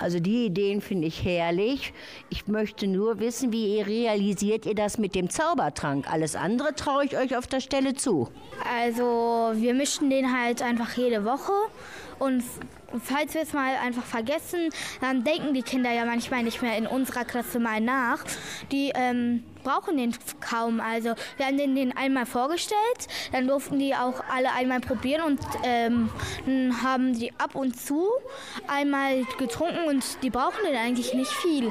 Also 0.00 0.18
die 0.18 0.46
Ideen 0.46 0.80
finde 0.80 1.08
ich 1.08 1.24
herrlich. 1.24 1.92
Ich 2.30 2.48
möchte 2.48 2.86
nur 2.86 3.20
wissen, 3.20 3.52
wie 3.52 3.76
ihr 3.76 3.86
realisiert 3.86 4.64
ihr 4.64 4.74
das 4.74 4.96
mit 4.96 5.14
dem 5.14 5.28
Zaubertrank. 5.28 6.10
Alles 6.10 6.36
andere 6.36 6.74
traue 6.74 7.04
ich 7.04 7.18
euch 7.18 7.36
auf 7.36 7.46
der 7.46 7.60
Stelle 7.60 7.92
zu. 7.92 8.28
Also 8.74 9.52
wir 9.56 9.74
mischen 9.74 10.08
den 10.08 10.32
halt 10.32 10.62
einfach 10.62 10.96
jede 10.96 11.26
Woche 11.26 11.52
Und 12.20 12.44
falls 13.02 13.34
wir 13.34 13.42
es 13.42 13.52
mal 13.52 13.76
einfach 13.76 14.04
vergessen, 14.04 14.68
dann 15.00 15.24
denken 15.24 15.54
die 15.54 15.62
Kinder 15.62 15.90
ja 15.90 16.04
manchmal 16.04 16.42
nicht 16.42 16.60
mehr 16.60 16.76
in 16.76 16.86
unserer 16.86 17.24
Klasse 17.24 17.58
mal 17.58 17.80
nach. 17.80 18.24
Die 18.70 18.92
ähm, 18.94 19.42
brauchen 19.62 19.96
den 19.96 20.14
kaum. 20.40 20.80
Also 20.80 21.14
wir 21.36 21.46
haben 21.46 21.56
den, 21.56 21.74
den 21.74 21.96
einmal 21.96 22.26
vorgestellt, 22.26 22.78
dann 23.32 23.46
durften 23.46 23.78
die 23.78 23.94
auch 23.94 24.22
alle 24.30 24.52
einmal 24.52 24.80
probieren 24.80 25.22
und 25.22 25.40
ähm, 25.64 26.10
dann 26.46 26.82
haben 26.82 27.18
die 27.18 27.32
ab 27.38 27.54
und 27.54 27.78
zu 27.78 28.06
einmal 28.66 29.24
getrunken 29.38 29.88
und 29.88 30.04
die 30.22 30.30
brauchen 30.30 30.64
den 30.66 30.76
eigentlich 30.76 31.14
nicht 31.14 31.30
viel. 31.30 31.70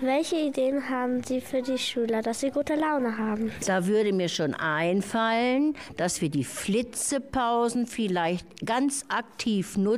Welche 0.00 0.36
Ideen 0.36 0.88
haben 0.88 1.22
Sie 1.22 1.42
für 1.42 1.60
die 1.60 1.76
Schüler, 1.76 2.22
dass 2.22 2.40
sie 2.40 2.50
gute 2.50 2.74
Laune 2.74 3.18
haben? 3.18 3.52
Da 3.66 3.86
würde 3.86 4.14
mir 4.14 4.28
schon 4.28 4.54
einfallen, 4.54 5.76
dass 5.98 6.22
wir 6.22 6.30
die 6.30 6.44
Flitzepausen 6.44 7.86
vielleicht 7.86 8.64
ganz 8.64 9.04
aktiv 9.08 9.76
nutzen 9.76 9.89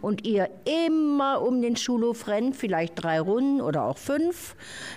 und 0.00 0.26
ihr 0.26 0.48
immer 0.64 1.42
um 1.42 1.62
den 1.62 1.76
Schulhof 1.76 2.28
rennt, 2.28 2.56
vielleicht 2.56 3.02
drei 3.02 3.20
Runden 3.20 3.60
oder 3.60 3.84
auch 3.84 3.98
fünf. 3.98 4.56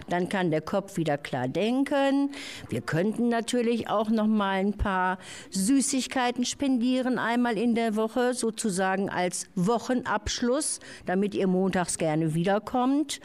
Dann 0.09 0.29
kann 0.29 0.51
der 0.51 0.61
Kopf 0.61 0.97
wieder 0.97 1.17
klar 1.17 1.47
denken. 1.47 2.31
Wir 2.69 2.81
könnten 2.81 3.29
natürlich 3.29 3.89
auch 3.89 4.09
noch 4.09 4.27
mal 4.27 4.59
ein 4.59 4.73
paar 4.73 5.17
Süßigkeiten 5.49 6.45
spendieren 6.45 7.17
einmal 7.17 7.57
in 7.57 7.75
der 7.75 7.95
Woche, 7.95 8.33
sozusagen 8.33 9.09
als 9.09 9.47
Wochenabschluss, 9.55 10.79
damit 11.05 11.35
ihr 11.35 11.47
montags 11.47 11.97
gerne 11.97 12.33
wiederkommt. 12.33 13.19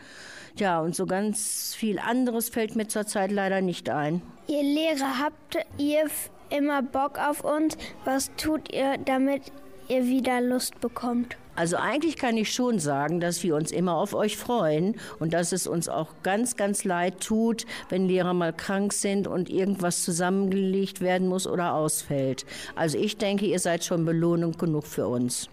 Ja, 0.59 0.81
und 0.81 0.97
so 0.97 1.05
ganz 1.05 1.75
viel 1.75 1.99
anderes 1.99 2.49
fällt 2.49 2.77
mir 2.77 2.89
zurzeit 2.89 3.31
leider 3.31 3.61
nicht 3.61 3.91
ein. 3.91 4.23
Ihr 4.47 4.63
Lehrer, 4.63 5.19
habt 5.19 5.59
ihr 5.77 6.07
immer 6.51 6.83
Bock 6.83 7.19
auf 7.19 7.45
uns? 7.45 7.77
Was 8.05 8.31
tut 8.37 8.73
ihr, 8.73 8.97
damit 9.05 9.43
ihr 9.89 10.05
wieder 10.05 10.41
Lust 10.41 10.81
bekommt? 10.81 11.37
Also 11.55 11.77
eigentlich 11.77 12.17
kann 12.17 12.37
ich 12.37 12.53
schon 12.53 12.79
sagen, 12.79 13.19
dass 13.19 13.43
wir 13.43 13.57
uns 13.57 13.73
immer 13.73 13.95
auf 13.97 14.13
euch 14.13 14.37
freuen 14.37 14.97
und 15.19 15.33
dass 15.33 15.53
es 15.53 15.67
uns 15.67 15.89
auch 15.89 16.09
ganz, 16.23 16.57
ganz 16.57 16.85
leid 16.85 17.21
tut, 17.21 17.65
wenn 17.89 18.07
Lehrer 18.07 18.35
mal 18.35 18.53
krank 18.53 18.93
sind 18.93 19.27
und 19.27 19.49
irgendwas 19.49 20.05
zusammengelegt 20.05 21.01
werden 21.01 21.29
muss 21.29 21.47
oder 21.47 21.73
ausfällt. 21.73 22.45
Also 22.75 22.99
ich 22.99 23.17
denke, 23.17 23.47
ihr 23.47 23.59
seid 23.59 23.85
schon 23.85 24.05
Belohnung 24.05 24.53
genug 24.59 24.87
für 24.87 25.09
uns. 25.09 25.49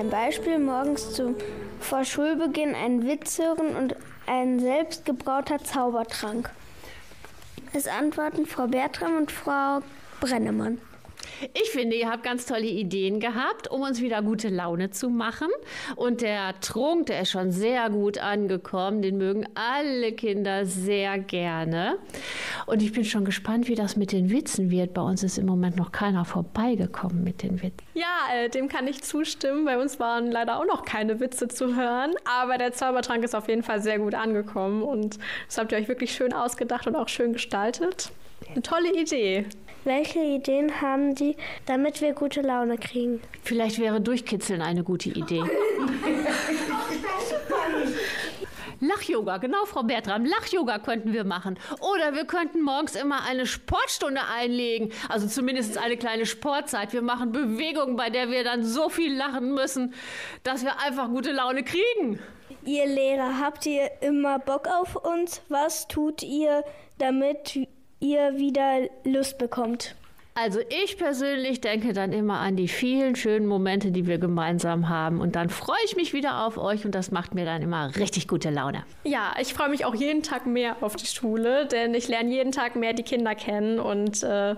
Fröhlichsein? 0.00 0.10
Beispiel 0.10 0.58
morgens 0.58 1.12
zum 1.14 1.34
vor 1.78 2.04
Schulbeginn 2.04 2.74
einen 2.74 3.06
Witz 3.06 3.38
hören 3.38 3.76
und 3.76 3.96
ein 4.26 4.60
selbstgebrauter 4.60 5.58
Zaubertrank. 5.58 6.50
Es 7.72 7.86
antworten 7.86 8.46
Frau 8.46 8.66
Bertram 8.66 9.16
und 9.16 9.30
Frau 9.30 9.80
Brennemann. 10.20 10.80
Ich 11.54 11.70
finde, 11.70 11.96
ihr 11.96 12.10
habt 12.10 12.22
ganz 12.22 12.44
tolle 12.44 12.66
Ideen 12.66 13.18
gehabt, 13.18 13.70
um 13.70 13.80
uns 13.82 14.00
wieder 14.00 14.20
gute 14.22 14.48
Laune 14.48 14.90
zu 14.90 15.08
machen. 15.08 15.48
Und 15.96 16.20
der 16.20 16.58
Trunk, 16.60 17.06
der 17.06 17.22
ist 17.22 17.30
schon 17.30 17.50
sehr 17.50 17.88
gut 17.88 18.18
angekommen. 18.18 19.00
Den 19.00 19.16
mögen 19.16 19.48
alle 19.54 20.12
Kinder 20.12 20.66
sehr 20.66 21.18
gerne. 21.18 21.98
Und 22.70 22.82
ich 22.82 22.92
bin 22.92 23.04
schon 23.04 23.24
gespannt, 23.24 23.66
wie 23.66 23.74
das 23.74 23.96
mit 23.96 24.12
den 24.12 24.30
Witzen 24.30 24.70
wird. 24.70 24.94
Bei 24.94 25.02
uns 25.02 25.24
ist 25.24 25.38
im 25.38 25.46
Moment 25.46 25.76
noch 25.76 25.90
keiner 25.90 26.24
vorbeigekommen 26.24 27.24
mit 27.24 27.42
den 27.42 27.60
Witzen. 27.62 27.84
Ja, 27.94 28.06
äh, 28.32 28.48
dem 28.48 28.68
kann 28.68 28.86
ich 28.86 29.02
zustimmen. 29.02 29.64
Bei 29.64 29.76
uns 29.76 29.98
waren 29.98 30.30
leider 30.30 30.60
auch 30.60 30.66
noch 30.66 30.84
keine 30.84 31.18
Witze 31.18 31.48
zu 31.48 31.74
hören. 31.74 32.12
Aber 32.24 32.58
der 32.58 32.72
Zaubertrank 32.72 33.24
ist 33.24 33.34
auf 33.34 33.48
jeden 33.48 33.64
Fall 33.64 33.82
sehr 33.82 33.98
gut 33.98 34.14
angekommen. 34.14 34.82
Und 34.82 35.18
das 35.46 35.58
habt 35.58 35.72
ihr 35.72 35.78
euch 35.78 35.88
wirklich 35.88 36.12
schön 36.12 36.32
ausgedacht 36.32 36.86
und 36.86 36.94
auch 36.94 37.08
schön 37.08 37.32
gestaltet. 37.32 38.12
Eine 38.48 38.62
tolle 38.62 38.94
Idee. 38.94 39.46
Welche 39.82 40.20
Ideen 40.20 40.80
haben 40.80 41.16
Sie, 41.16 41.36
damit 41.66 42.00
wir 42.00 42.12
gute 42.12 42.40
Laune 42.40 42.78
kriegen? 42.78 43.20
Vielleicht 43.42 43.80
wäre 43.80 44.00
Durchkitzeln 44.00 44.62
eine 44.62 44.84
gute 44.84 45.08
Idee. 45.08 45.42
Lach-Yoga, 48.80 49.36
genau, 49.36 49.64
Frau 49.66 49.82
Bertram. 49.82 50.24
Lach-Yoga 50.24 50.78
könnten 50.78 51.12
wir 51.12 51.24
machen. 51.24 51.58
Oder 51.80 52.14
wir 52.14 52.24
könnten 52.24 52.62
morgens 52.62 52.96
immer 52.96 53.24
eine 53.24 53.46
Sportstunde 53.46 54.22
einlegen. 54.34 54.90
Also 55.08 55.26
zumindest 55.26 55.76
eine 55.76 55.96
kleine 55.96 56.24
Sportzeit. 56.24 56.92
Wir 56.92 57.02
machen 57.02 57.32
Bewegungen, 57.32 57.96
bei 57.96 58.10
der 58.10 58.30
wir 58.30 58.42
dann 58.42 58.64
so 58.64 58.88
viel 58.88 59.14
lachen 59.14 59.54
müssen, 59.54 59.94
dass 60.42 60.64
wir 60.64 60.80
einfach 60.80 61.08
gute 61.08 61.32
Laune 61.32 61.62
kriegen. 61.62 62.18
Ihr 62.64 62.86
Lehrer, 62.86 63.38
habt 63.38 63.66
ihr 63.66 63.90
immer 64.00 64.38
Bock 64.38 64.66
auf 64.66 64.96
uns? 64.96 65.42
Was 65.48 65.88
tut 65.88 66.22
ihr, 66.22 66.64
damit 66.98 67.58
ihr 68.00 68.36
wieder 68.36 68.88
Lust 69.04 69.38
bekommt? 69.38 69.94
Also 70.34 70.60
ich 70.84 70.96
persönlich 70.96 71.60
denke 71.60 71.92
dann 71.92 72.12
immer 72.12 72.38
an 72.38 72.56
die 72.56 72.68
vielen 72.68 73.16
schönen 73.16 73.46
Momente, 73.46 73.90
die 73.90 74.06
wir 74.06 74.18
gemeinsam 74.18 74.88
haben. 74.88 75.20
Und 75.20 75.36
dann 75.36 75.50
freue 75.50 75.76
ich 75.84 75.96
mich 75.96 76.12
wieder 76.12 76.46
auf 76.46 76.56
euch 76.56 76.84
und 76.84 76.94
das 76.94 77.10
macht 77.10 77.34
mir 77.34 77.44
dann 77.44 77.62
immer 77.62 77.94
richtig 77.96 78.28
gute 78.28 78.50
Laune. 78.50 78.84
Ja, 79.04 79.34
ich 79.40 79.52
freue 79.52 79.68
mich 79.68 79.84
auch 79.84 79.94
jeden 79.94 80.22
Tag 80.22 80.46
mehr 80.46 80.76
auf 80.82 80.96
die 80.96 81.06
Schule, 81.06 81.66
denn 81.66 81.94
ich 81.94 82.08
lerne 82.08 82.30
jeden 82.30 82.52
Tag 82.52 82.76
mehr 82.76 82.92
die 82.92 83.02
Kinder 83.02 83.34
kennen 83.34 83.80
und 83.80 84.22
äh, 84.22 84.54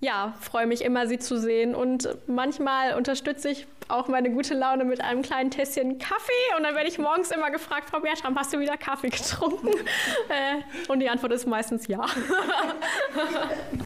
ja, 0.00 0.34
freue 0.40 0.66
mich 0.66 0.82
immer, 0.84 1.06
sie 1.06 1.18
zu 1.18 1.38
sehen. 1.38 1.74
Und 1.74 2.08
manchmal 2.26 2.94
unterstütze 2.94 3.48
ich 3.48 3.66
auch 3.88 4.08
meine 4.08 4.30
gute 4.30 4.54
Laune 4.54 4.84
mit 4.84 5.00
einem 5.00 5.22
kleinen 5.22 5.50
Tässchen 5.50 5.98
Kaffee. 5.98 6.56
Und 6.56 6.64
dann 6.64 6.74
werde 6.74 6.88
ich 6.88 6.98
morgens 6.98 7.30
immer 7.30 7.50
gefragt, 7.50 7.88
Frau 7.88 8.00
Bertram, 8.00 8.36
hast 8.38 8.52
du 8.52 8.58
wieder 8.58 8.76
Kaffee 8.76 9.08
getrunken? 9.08 9.68
äh, 10.28 10.90
und 10.90 11.00
die 11.00 11.08
Antwort 11.08 11.32
ist 11.32 11.46
meistens 11.46 11.86
ja. 11.86 12.04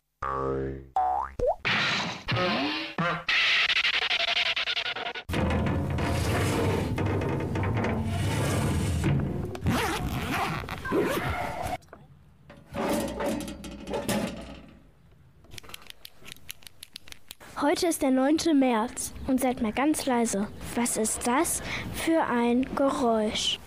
Heute 17.60 17.88
ist 17.88 18.02
der 18.02 18.10
9. 18.12 18.36
März 18.58 19.12
und 19.26 19.40
seid 19.40 19.62
mal 19.62 19.72
ganz 19.72 20.06
leise. 20.06 20.48
Was 20.74 20.96
ist 20.96 21.26
das 21.26 21.62
für 21.92 22.22
ein 22.22 22.66
Geräusch? 22.74 23.58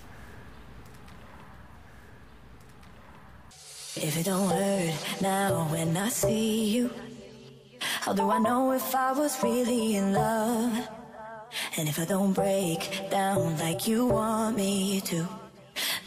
If 4.04 4.18
it 4.18 4.26
don't 4.26 4.49
hurt 4.49 5.22
now 5.22 5.68
when 5.70 5.95
I 5.95 6.10
see 6.10 6.70
you, 6.70 6.89
how 7.80 8.14
do 8.14 8.32
I 8.32 8.39
know 8.39 8.72
if 8.72 8.95
I 8.95 9.12
was 9.12 9.38
really 9.43 9.95
in 9.95 10.14
love? 10.14 10.88
And 11.78 11.88
if 11.88 11.99
I 11.99 12.06
don't 12.06 12.34
break 12.34 13.10
down 13.12 13.60
like 13.60 13.88
you 13.88 14.08
want 14.08 14.58
me 14.58 15.02
to, 15.02 15.28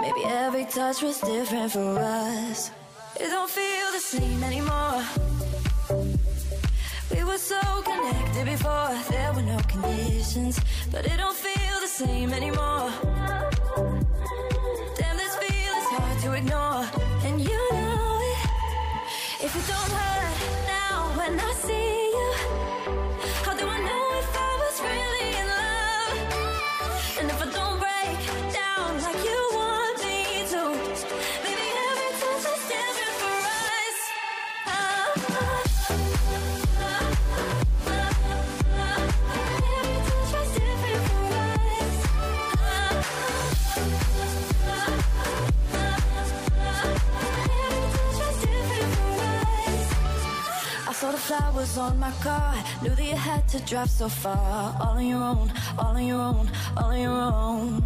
maybe 0.01 0.25
every 0.25 0.65
touch 0.65 1.03
was 1.03 1.21
different 1.21 1.71
for 1.71 1.99
us. 2.01 2.73
It 3.21 3.29
don't 3.29 3.49
feel 3.49 3.93
the 3.93 4.01
same 4.01 4.43
anymore. 4.43 5.03
We 7.15 7.23
were 7.23 7.39
so 7.39 7.61
connected 7.83 8.47
before, 8.47 8.91
there 9.09 9.33
were 9.35 9.43
no 9.43 9.59
conditions, 9.69 10.59
but 10.91 11.07
it 11.07 11.17
don't 11.17 11.37
feel 11.37 11.81
the 11.81 11.87
same 11.87 12.33
anymore. 12.33 12.91
Damn, 14.97 15.17
this 15.17 15.37
feeling's 15.37 15.91
hard 15.95 16.19
to 16.23 16.33
ignore, 16.33 16.85
and 17.25 17.41
you. 17.41 17.74
If 19.57 19.69
it 19.69 19.73
don't 19.73 19.93
hurt 19.93 20.67
now 20.67 21.17
when 21.17 21.39
I 21.39 21.53
see 21.53 21.94
flowers 51.25 51.79
on 51.79 51.99
my 51.99 52.11
car. 52.22 52.55
Knew 52.83 52.91
that 52.91 53.05
you 53.05 53.16
had 53.16 53.49
to 53.49 53.59
drive 53.61 53.89
so 53.89 54.09
far. 54.09 54.77
All 54.81 54.97
on 54.99 55.07
your 55.07 55.22
own, 55.22 55.51
all 55.79 55.97
on 55.97 56.07
your 56.07 56.20
own, 56.20 56.51
all 56.77 56.91
on 56.93 57.01
your 57.01 57.12
own. 57.12 57.83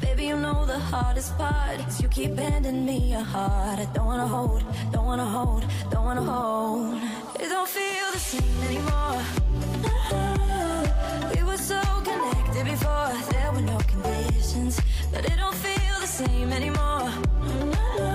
Baby, 0.00 0.24
you 0.30 0.36
know 0.36 0.64
the 0.64 0.78
hardest 0.78 1.36
part 1.38 1.78
is 1.86 2.00
you 2.02 2.08
keep 2.08 2.34
bending 2.34 2.84
me 2.84 2.98
your 3.14 3.26
heart. 3.34 3.78
I 3.78 3.84
don't 3.94 4.06
wanna 4.06 4.26
hold, 4.26 4.64
don't 4.90 5.06
wanna 5.06 5.26
hold, 5.36 5.64
don't 5.90 6.04
wanna 6.04 6.22
hold. 6.22 6.94
It 7.42 7.48
don't 7.54 7.68
feel 7.68 8.06
the 8.16 8.22
same 8.32 8.60
anymore. 8.68 9.18
We 11.34 11.40
were 11.48 11.62
so 11.72 11.80
connected 12.08 12.64
before, 12.64 13.10
there 13.30 13.50
were 13.52 13.66
no 13.74 13.78
conditions, 13.92 14.80
but 15.12 15.24
it 15.24 15.36
don't 15.36 15.58
feel 15.66 15.96
the 16.00 16.12
same 16.20 16.52
anymore. 16.52 18.09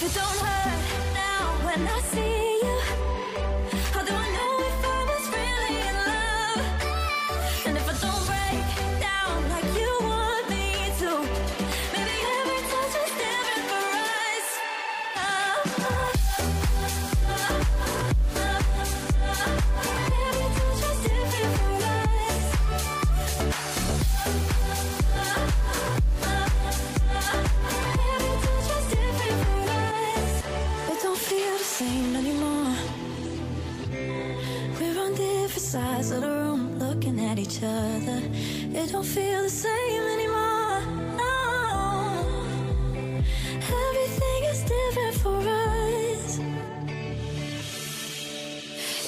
If 0.00 0.04
it 0.04 0.14
don't 0.14 0.46
hurt 0.46 1.12
now 1.12 1.66
when 1.66 1.88
I 1.88 2.00
see 2.02 2.37
at 37.28 37.38
each 37.38 37.62
other. 37.62 38.22
It 38.72 38.90
don't 38.90 39.04
feel 39.04 39.42
the 39.42 39.50
same 39.50 40.02
anymore. 40.16 40.80
No, 41.22 42.24
everything 43.80 44.40
is 44.52 44.60
different 44.74 45.14
for 45.22 45.38
us. 45.38 46.38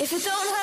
If 0.03 0.13
it 0.13 0.23
don't 0.25 0.60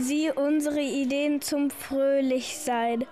sie 0.00 0.32
unsere 0.34 0.80
Ideen 0.80 1.40
zum 1.40 1.70
Fröhlichsein? 1.70 3.04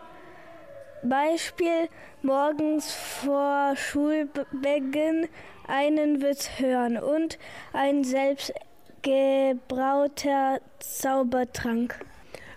Beispiel 1.03 1.89
morgens 2.23 2.93
vor 2.93 3.75
Schulbeginn 3.77 5.29
einen 5.69 6.23
Witz 6.23 6.49
hören 6.59 6.97
und 6.97 7.39
ein 7.73 8.05
selbstgebrauter 8.05 10.61
Zaubertrank. 10.79 11.99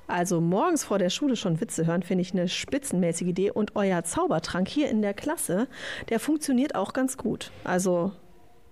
Also 0.07 0.39
morgens 0.41 0.83
vor 0.83 0.97
der 0.97 1.11
Schule 1.11 1.35
schon 1.35 1.61
Witze 1.61 1.85
hören, 1.85 2.01
finde 2.01 2.23
ich 2.23 2.33
eine 2.33 2.47
spitzenmäßige 2.47 3.27
Idee. 3.27 3.51
Und 3.51 3.75
euer 3.75 4.03
Zaubertrank 4.03 4.67
hier 4.67 4.89
in 4.89 5.03
der 5.03 5.13
Klasse, 5.13 5.67
der 6.09 6.19
funktioniert 6.19 6.73
auch 6.73 6.93
ganz 6.93 7.15
gut. 7.15 7.51
Also 7.63 8.13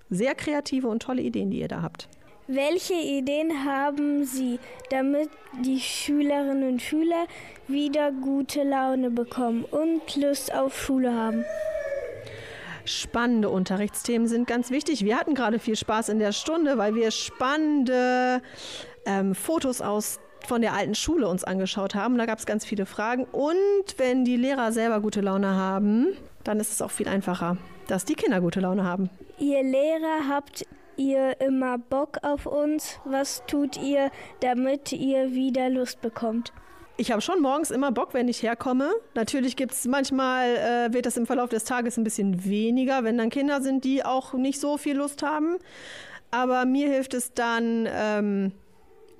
sehr 0.10 0.34
kreative 0.34 0.88
und 0.88 1.03
tolle 1.03 1.22
Ideen, 1.22 1.51
die 1.51 1.60
ihr 1.60 1.68
da 1.68 1.84
habt. 1.84 2.10
Welche 2.50 2.93
Ideen 2.93 3.66
haben 3.66 4.24
Sie, 4.24 4.58
damit 4.89 5.30
die 5.66 5.82
Schülerinnen 5.82 6.70
und 6.70 6.82
Schüler 6.82 7.26
wieder 7.68 8.14
gute 8.14 8.64
Laune 8.64 9.10
bekommen 9.10 9.66
und 9.66 10.16
Lust 10.16 10.54
auf 10.54 10.82
Schule 10.82 11.14
haben? 11.14 11.43
Spannende 12.86 13.50
Unterrichtsthemen 13.50 14.30
sind 14.30 14.48
ganz 14.48 14.72
wichtig. 14.72 15.04
Wir 15.04 15.18
hatten 15.18 15.36
gerade 15.36 15.60
viel 15.60 15.76
Spaß 15.76 16.08
in 16.08 16.20
der 16.20 16.32
Stunde, 16.32 16.78
weil 16.78 16.95
wir 16.95 17.12
spannende 17.12 18.41
ähm, 19.06 19.36
Fotos 19.36 19.82
aus 19.82 20.22
von 20.48 20.62
der 20.62 20.72
alten 20.72 20.95
Schule 20.95 21.28
uns 21.28 21.43
angeschaut 21.43 21.95
haben. 21.95 22.18
Da 22.18 22.26
gab 22.26 22.39
es 22.39 22.45
ganz 22.45 22.64
viele 22.64 22.86
Fragen. 22.86 23.26
Und 23.26 23.98
wenn 23.98 24.24
die 24.24 24.38
Lehrer 24.38 24.72
selber 24.72 25.02
gute 25.02 25.20
Laune 25.20 25.50
haben, 25.50 26.16
dann 26.45 26.62
ist 26.62 26.72
es 26.72 26.82
auch 26.82 26.91
viel 26.91 27.10
einfacher, 27.10 27.58
dass 27.88 28.06
die 28.06 28.16
Kinder 28.16 28.39
gute 28.39 28.62
Laune 28.62 28.86
haben. 28.86 29.10
Ihr 29.38 29.64
Lehrer 29.64 30.30
habt 30.30 30.66
ihr 30.98 31.39
immer 31.41 31.78
Bock 31.78 32.18
auf 32.24 32.45
uns? 32.45 33.00
Was 33.06 33.43
tut 33.48 33.78
ihr, 33.82 34.12
damit 34.41 34.91
ihr 34.91 35.34
wieder 35.34 35.70
Lust 35.70 36.02
bekommt? 36.02 36.52
ich 36.98 37.12
habe 37.12 37.22
schon 37.22 37.41
morgens 37.41 37.72
immer 37.72 37.91
Bock, 37.91 38.14
wenn 38.14 38.28
ich 38.28 38.41
herkomme. 38.41 38.91
Natürlich 39.14 39.56
gibt 39.56 39.72
es 39.72 39.86
manchmal, 39.86 40.56
äh, 40.56 40.93
wird 40.93 41.06
das 41.06 41.16
im 41.16 41.28
Verlauf 41.28 41.50
des 41.50 41.64
Tages 41.64 41.98
ein 41.98 42.04
bisschen 42.04 42.43
weniger, 42.43 43.04
wenn 43.04 43.18
dann 43.18 43.30
Kinder 43.30 43.62
sind, 43.62 43.84
die 43.84 44.04
auch 44.04 44.34
nicht 44.34 44.60
so 44.60 44.78
viel 44.78 44.98
Lust 44.98 45.22
haben. 45.22 45.58
Aber 46.32 46.66
mir 46.66 46.88
hilft 46.89 47.14
es 47.14 47.34
dann, 47.34 47.88
ähm, 47.89 48.52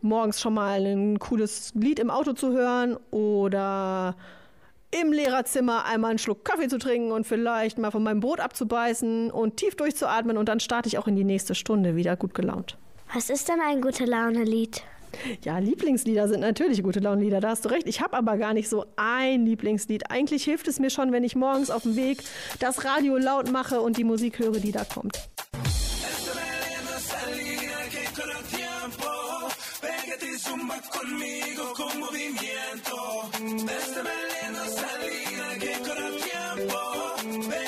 morgens 0.02 0.42
schon 0.42 0.56
mal 0.56 0.86
ein 0.86 1.20
cooles 1.20 1.74
Lied 1.76 2.00
im 2.00 2.10
Auto 2.10 2.34
zu 2.34 2.52
hören 2.52 2.98
oder 3.12 4.16
im 4.92 5.12
Lehrerzimmer 5.12 5.86
einmal 5.86 6.12
einen 6.12 6.20
Schluck 6.20 6.46
Kaffee 6.46 6.68
zu 6.68 6.78
trinken 6.78 7.12
und 7.12 7.26
vielleicht 7.26 7.78
mal 7.78 7.92
von 7.92 8.04
meinem 8.04 8.20
Brot 8.20 8.40
abzubeißen 8.40 9.32
und 9.32 9.58
tief 9.58 9.76
durchzuatmen 9.76 10.38
und 10.38 10.48
dann 10.48 10.60
starte 10.60 10.88
ich 10.88 10.98
auch 10.98 11.08
in 11.08 11.16
die 11.16 11.24
nächste 11.24 11.56
Stunde 11.56 11.96
wieder 11.96 12.16
gut 12.16 12.34
gelaunt. 12.34 12.78
Was 13.14 13.30
ist 13.30 13.50
denn 13.50 13.60
ein 13.62 13.82
gute 13.82 14.06
Laune-Lied? 14.06 14.84
Ja, 15.44 15.58
Lieblingslieder 15.60 16.28
sind 16.28 16.42
natürlich 16.42 16.84
gute 16.84 17.00
Launenlieder, 17.00 17.40
da 17.40 17.50
hast 17.50 17.66
du 17.66 17.70
recht. 17.70 17.88
Ich 17.88 18.02
habe 18.02 18.16
aber 18.16 18.38
gar 18.38 18.54
nicht 18.54 18.70
so 18.70 18.86
ein 18.98 19.46
Lieblingslied. 19.46 20.12
Eigentlich 20.12 20.44
hilft 20.44 20.68
es 20.68 20.80
mir 20.80 20.90
schon, 20.90 21.12
wenn 21.12 21.24
ich 21.24 21.36
morgens 21.36 21.72
auf 21.72 21.84
dem 21.84 21.96
Weg 21.96 22.24
das 22.60 22.84
Radio 22.84 23.18
laut 23.18 23.52
mache 23.52 23.82
und 23.82 23.98
die 23.98 24.04
Musik 24.04 24.40
höre, 24.40 24.60
die 24.60 24.72
da 24.72 24.84
kommt. 24.84 25.30
Zumba 30.38 30.76
baby. 37.42 37.67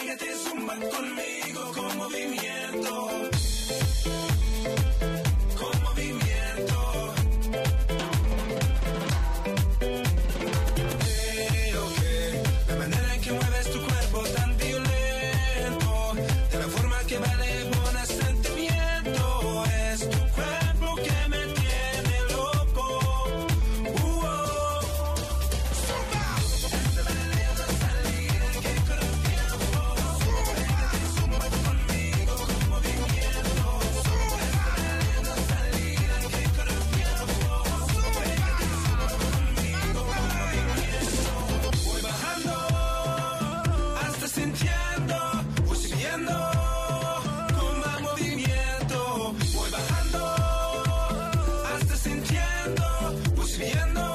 Estudiando 53.60 54.09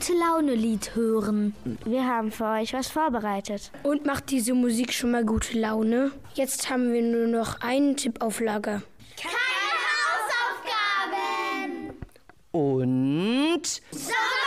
gute 0.00 0.14
Laune-Lied 0.14 0.94
hören. 0.94 1.54
Wir 1.84 2.06
haben 2.06 2.32
für 2.32 2.46
euch 2.46 2.72
was 2.72 2.88
vorbereitet. 2.88 3.70
Und 3.82 4.06
macht 4.06 4.30
diese 4.30 4.54
Musik 4.54 4.94
schon 4.94 5.10
mal 5.10 5.26
gute 5.26 5.58
Laune? 5.58 6.12
Jetzt 6.32 6.70
haben 6.70 6.90
wir 6.90 7.02
nur 7.02 7.26
noch 7.26 7.60
einen 7.60 7.98
Tipp 7.98 8.22
auf 8.22 8.40
Lager. 8.40 8.80
Keine 9.20 9.34
Hausaufgaben! 10.72 11.90
Und 12.50 13.66
Sommerferien! 13.90 14.39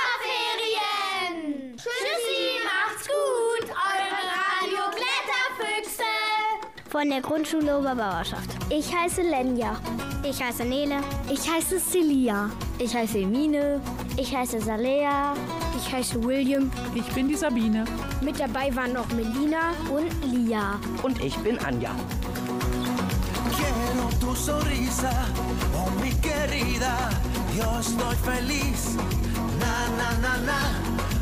Von 6.94 7.10
der 7.10 7.22
Grundschule 7.22 7.80
Oberbauerschaft. 7.80 8.52
Ich 8.70 8.96
heiße 8.96 9.24
Lenja. 9.24 9.78
Ich 10.22 10.40
heiße 10.40 10.64
Nele. 10.64 10.98
Ich 11.28 11.50
heiße 11.52 11.80
Celia. 11.80 12.52
Ich 12.78 12.96
heiße 12.96 13.18
Emine. 13.18 13.82
Ich 14.16 14.36
heiße 14.36 14.62
Salea. 14.62 15.34
Ich 15.76 15.92
heiße 15.92 16.24
William. 16.24 16.70
Ich 16.94 17.08
bin 17.16 17.28
die 17.28 17.36
Sabine. 17.36 17.86
Mit 18.22 18.40
dabei 18.40 18.76
waren 18.76 18.96
auch 18.96 19.08
Melina 19.08 19.74
und 19.90 20.14
Lia. 20.32 20.80
Und 21.02 21.20
ich 21.20 21.36
bin 21.38 21.58
Anja. 21.66 21.96
Quiero 23.56 24.10
tu 24.20 24.36
sonrisa, 24.36 25.10
oh 25.76 25.90
mi 26.00 26.12
querida, 26.22 27.10
yo 27.58 27.80
estoy 27.80 28.16
feliz. 28.24 28.98
Na, 29.60 29.88
na, 29.98 30.10
na, 30.22 30.38
na, 30.46 30.60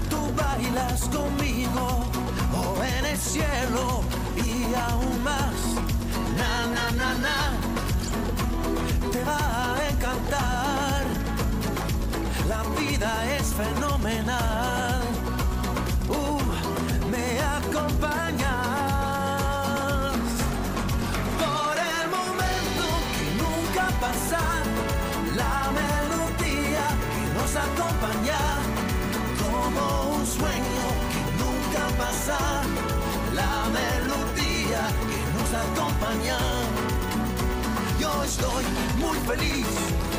tú 0.09 0.19
bailas 0.35 1.03
conmigo, 1.15 2.03
oh 2.53 2.83
en 2.83 3.05
el 3.05 3.17
cielo 3.17 4.03
y 4.35 4.60
aún 4.75 5.23
más. 5.23 5.55
Na, 6.37 6.65
na, 6.75 6.91
na, 6.91 7.09
na, 7.25 7.37
te 9.11 9.23
va 9.23 9.75
a 9.75 9.89
encantar. 9.89 11.03
La 12.47 12.63
vida 12.79 13.11
es 13.37 13.53
fenomenal. 13.53 15.01
Uh, 16.09 16.39
me 17.11 17.39
acompañas. 17.57 18.51
Por 21.43 21.75
el 21.93 22.05
momento 22.17 22.85
que 23.13 23.25
nunca 23.41 23.85
pasa, 23.99 24.41
la 25.35 25.55
melodía 25.79 26.85
que 27.13 27.23
nos 27.37 27.51
acompaña, 27.67 28.41
como 29.41 29.83
un 30.15 30.25
sueño 30.25 30.85
que 31.11 31.23
nunca 31.41 31.83
pasa, 31.97 32.39
que 35.51 35.57
nos 35.57 35.65
acompaña. 35.67 36.37
Yo 37.99 38.23
estoy 38.23 38.63
muy 38.97 39.17
feliz 39.19 39.67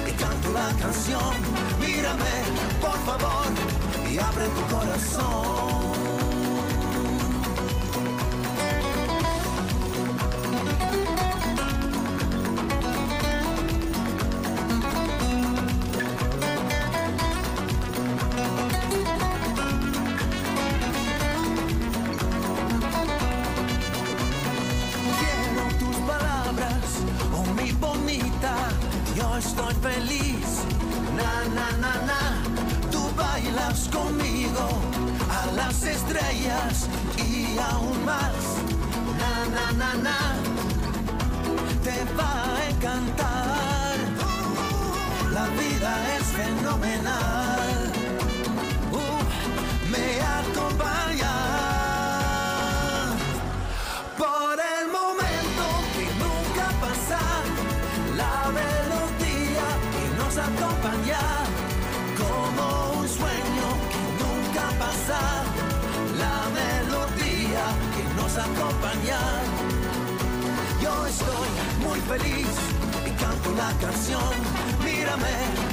y 0.07 0.13
canto 0.13 0.53
la 0.53 0.69
canción. 0.79 1.35
Mírame, 1.81 2.35
por 2.81 2.99
favor, 3.07 3.47
y 4.11 4.19
abre 4.19 4.47
tu 4.49 4.77
corazón. 4.77 5.82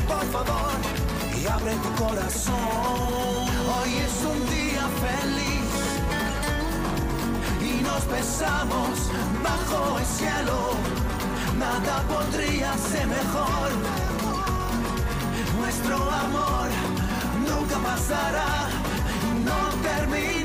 por 0.07 0.25
favor, 0.31 0.71
y 1.39 1.45
abre 1.47 1.71
tu 1.75 2.03
corazón. 2.03 2.55
Hoy 3.75 3.91
es 4.05 4.25
un 4.25 4.39
día 4.49 4.85
feliz 5.05 5.69
y 7.61 7.81
nos 7.81 8.05
besamos 8.07 9.09
bajo 9.41 9.99
el 9.99 10.05
cielo. 10.05 10.57
Nada 11.57 12.03
podría 12.09 12.77
ser 12.77 13.07
mejor. 13.07 13.69
Nuestro 15.59 15.95
amor 15.95 16.69
nunca 17.47 17.77
pasará, 17.77 18.67
no 19.45 19.59
termina. 19.81 20.38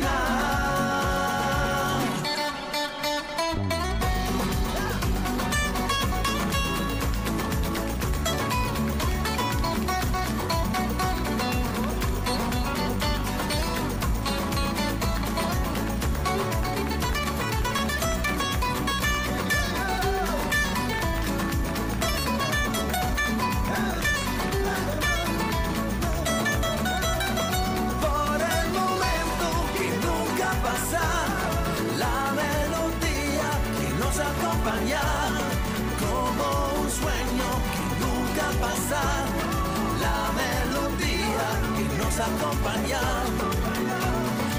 la 38.90 40.32
melodía 40.40 41.46
que 41.76 41.84
nos 41.98 42.18
acompaña. 42.20 43.00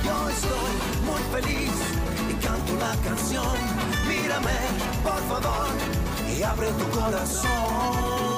Yo 0.03 0.30
estoy 0.30 0.73
muy 1.05 1.21
feliz 1.34 1.71
y 2.30 2.34
canto 2.45 2.73
la 2.80 2.95
canción. 3.07 3.57
Mírame, 4.07 4.57
por 5.03 5.21
favor, 5.30 5.67
y 6.38 6.43
abre 6.43 6.71
tu 6.71 6.89
corazón. 6.99 8.34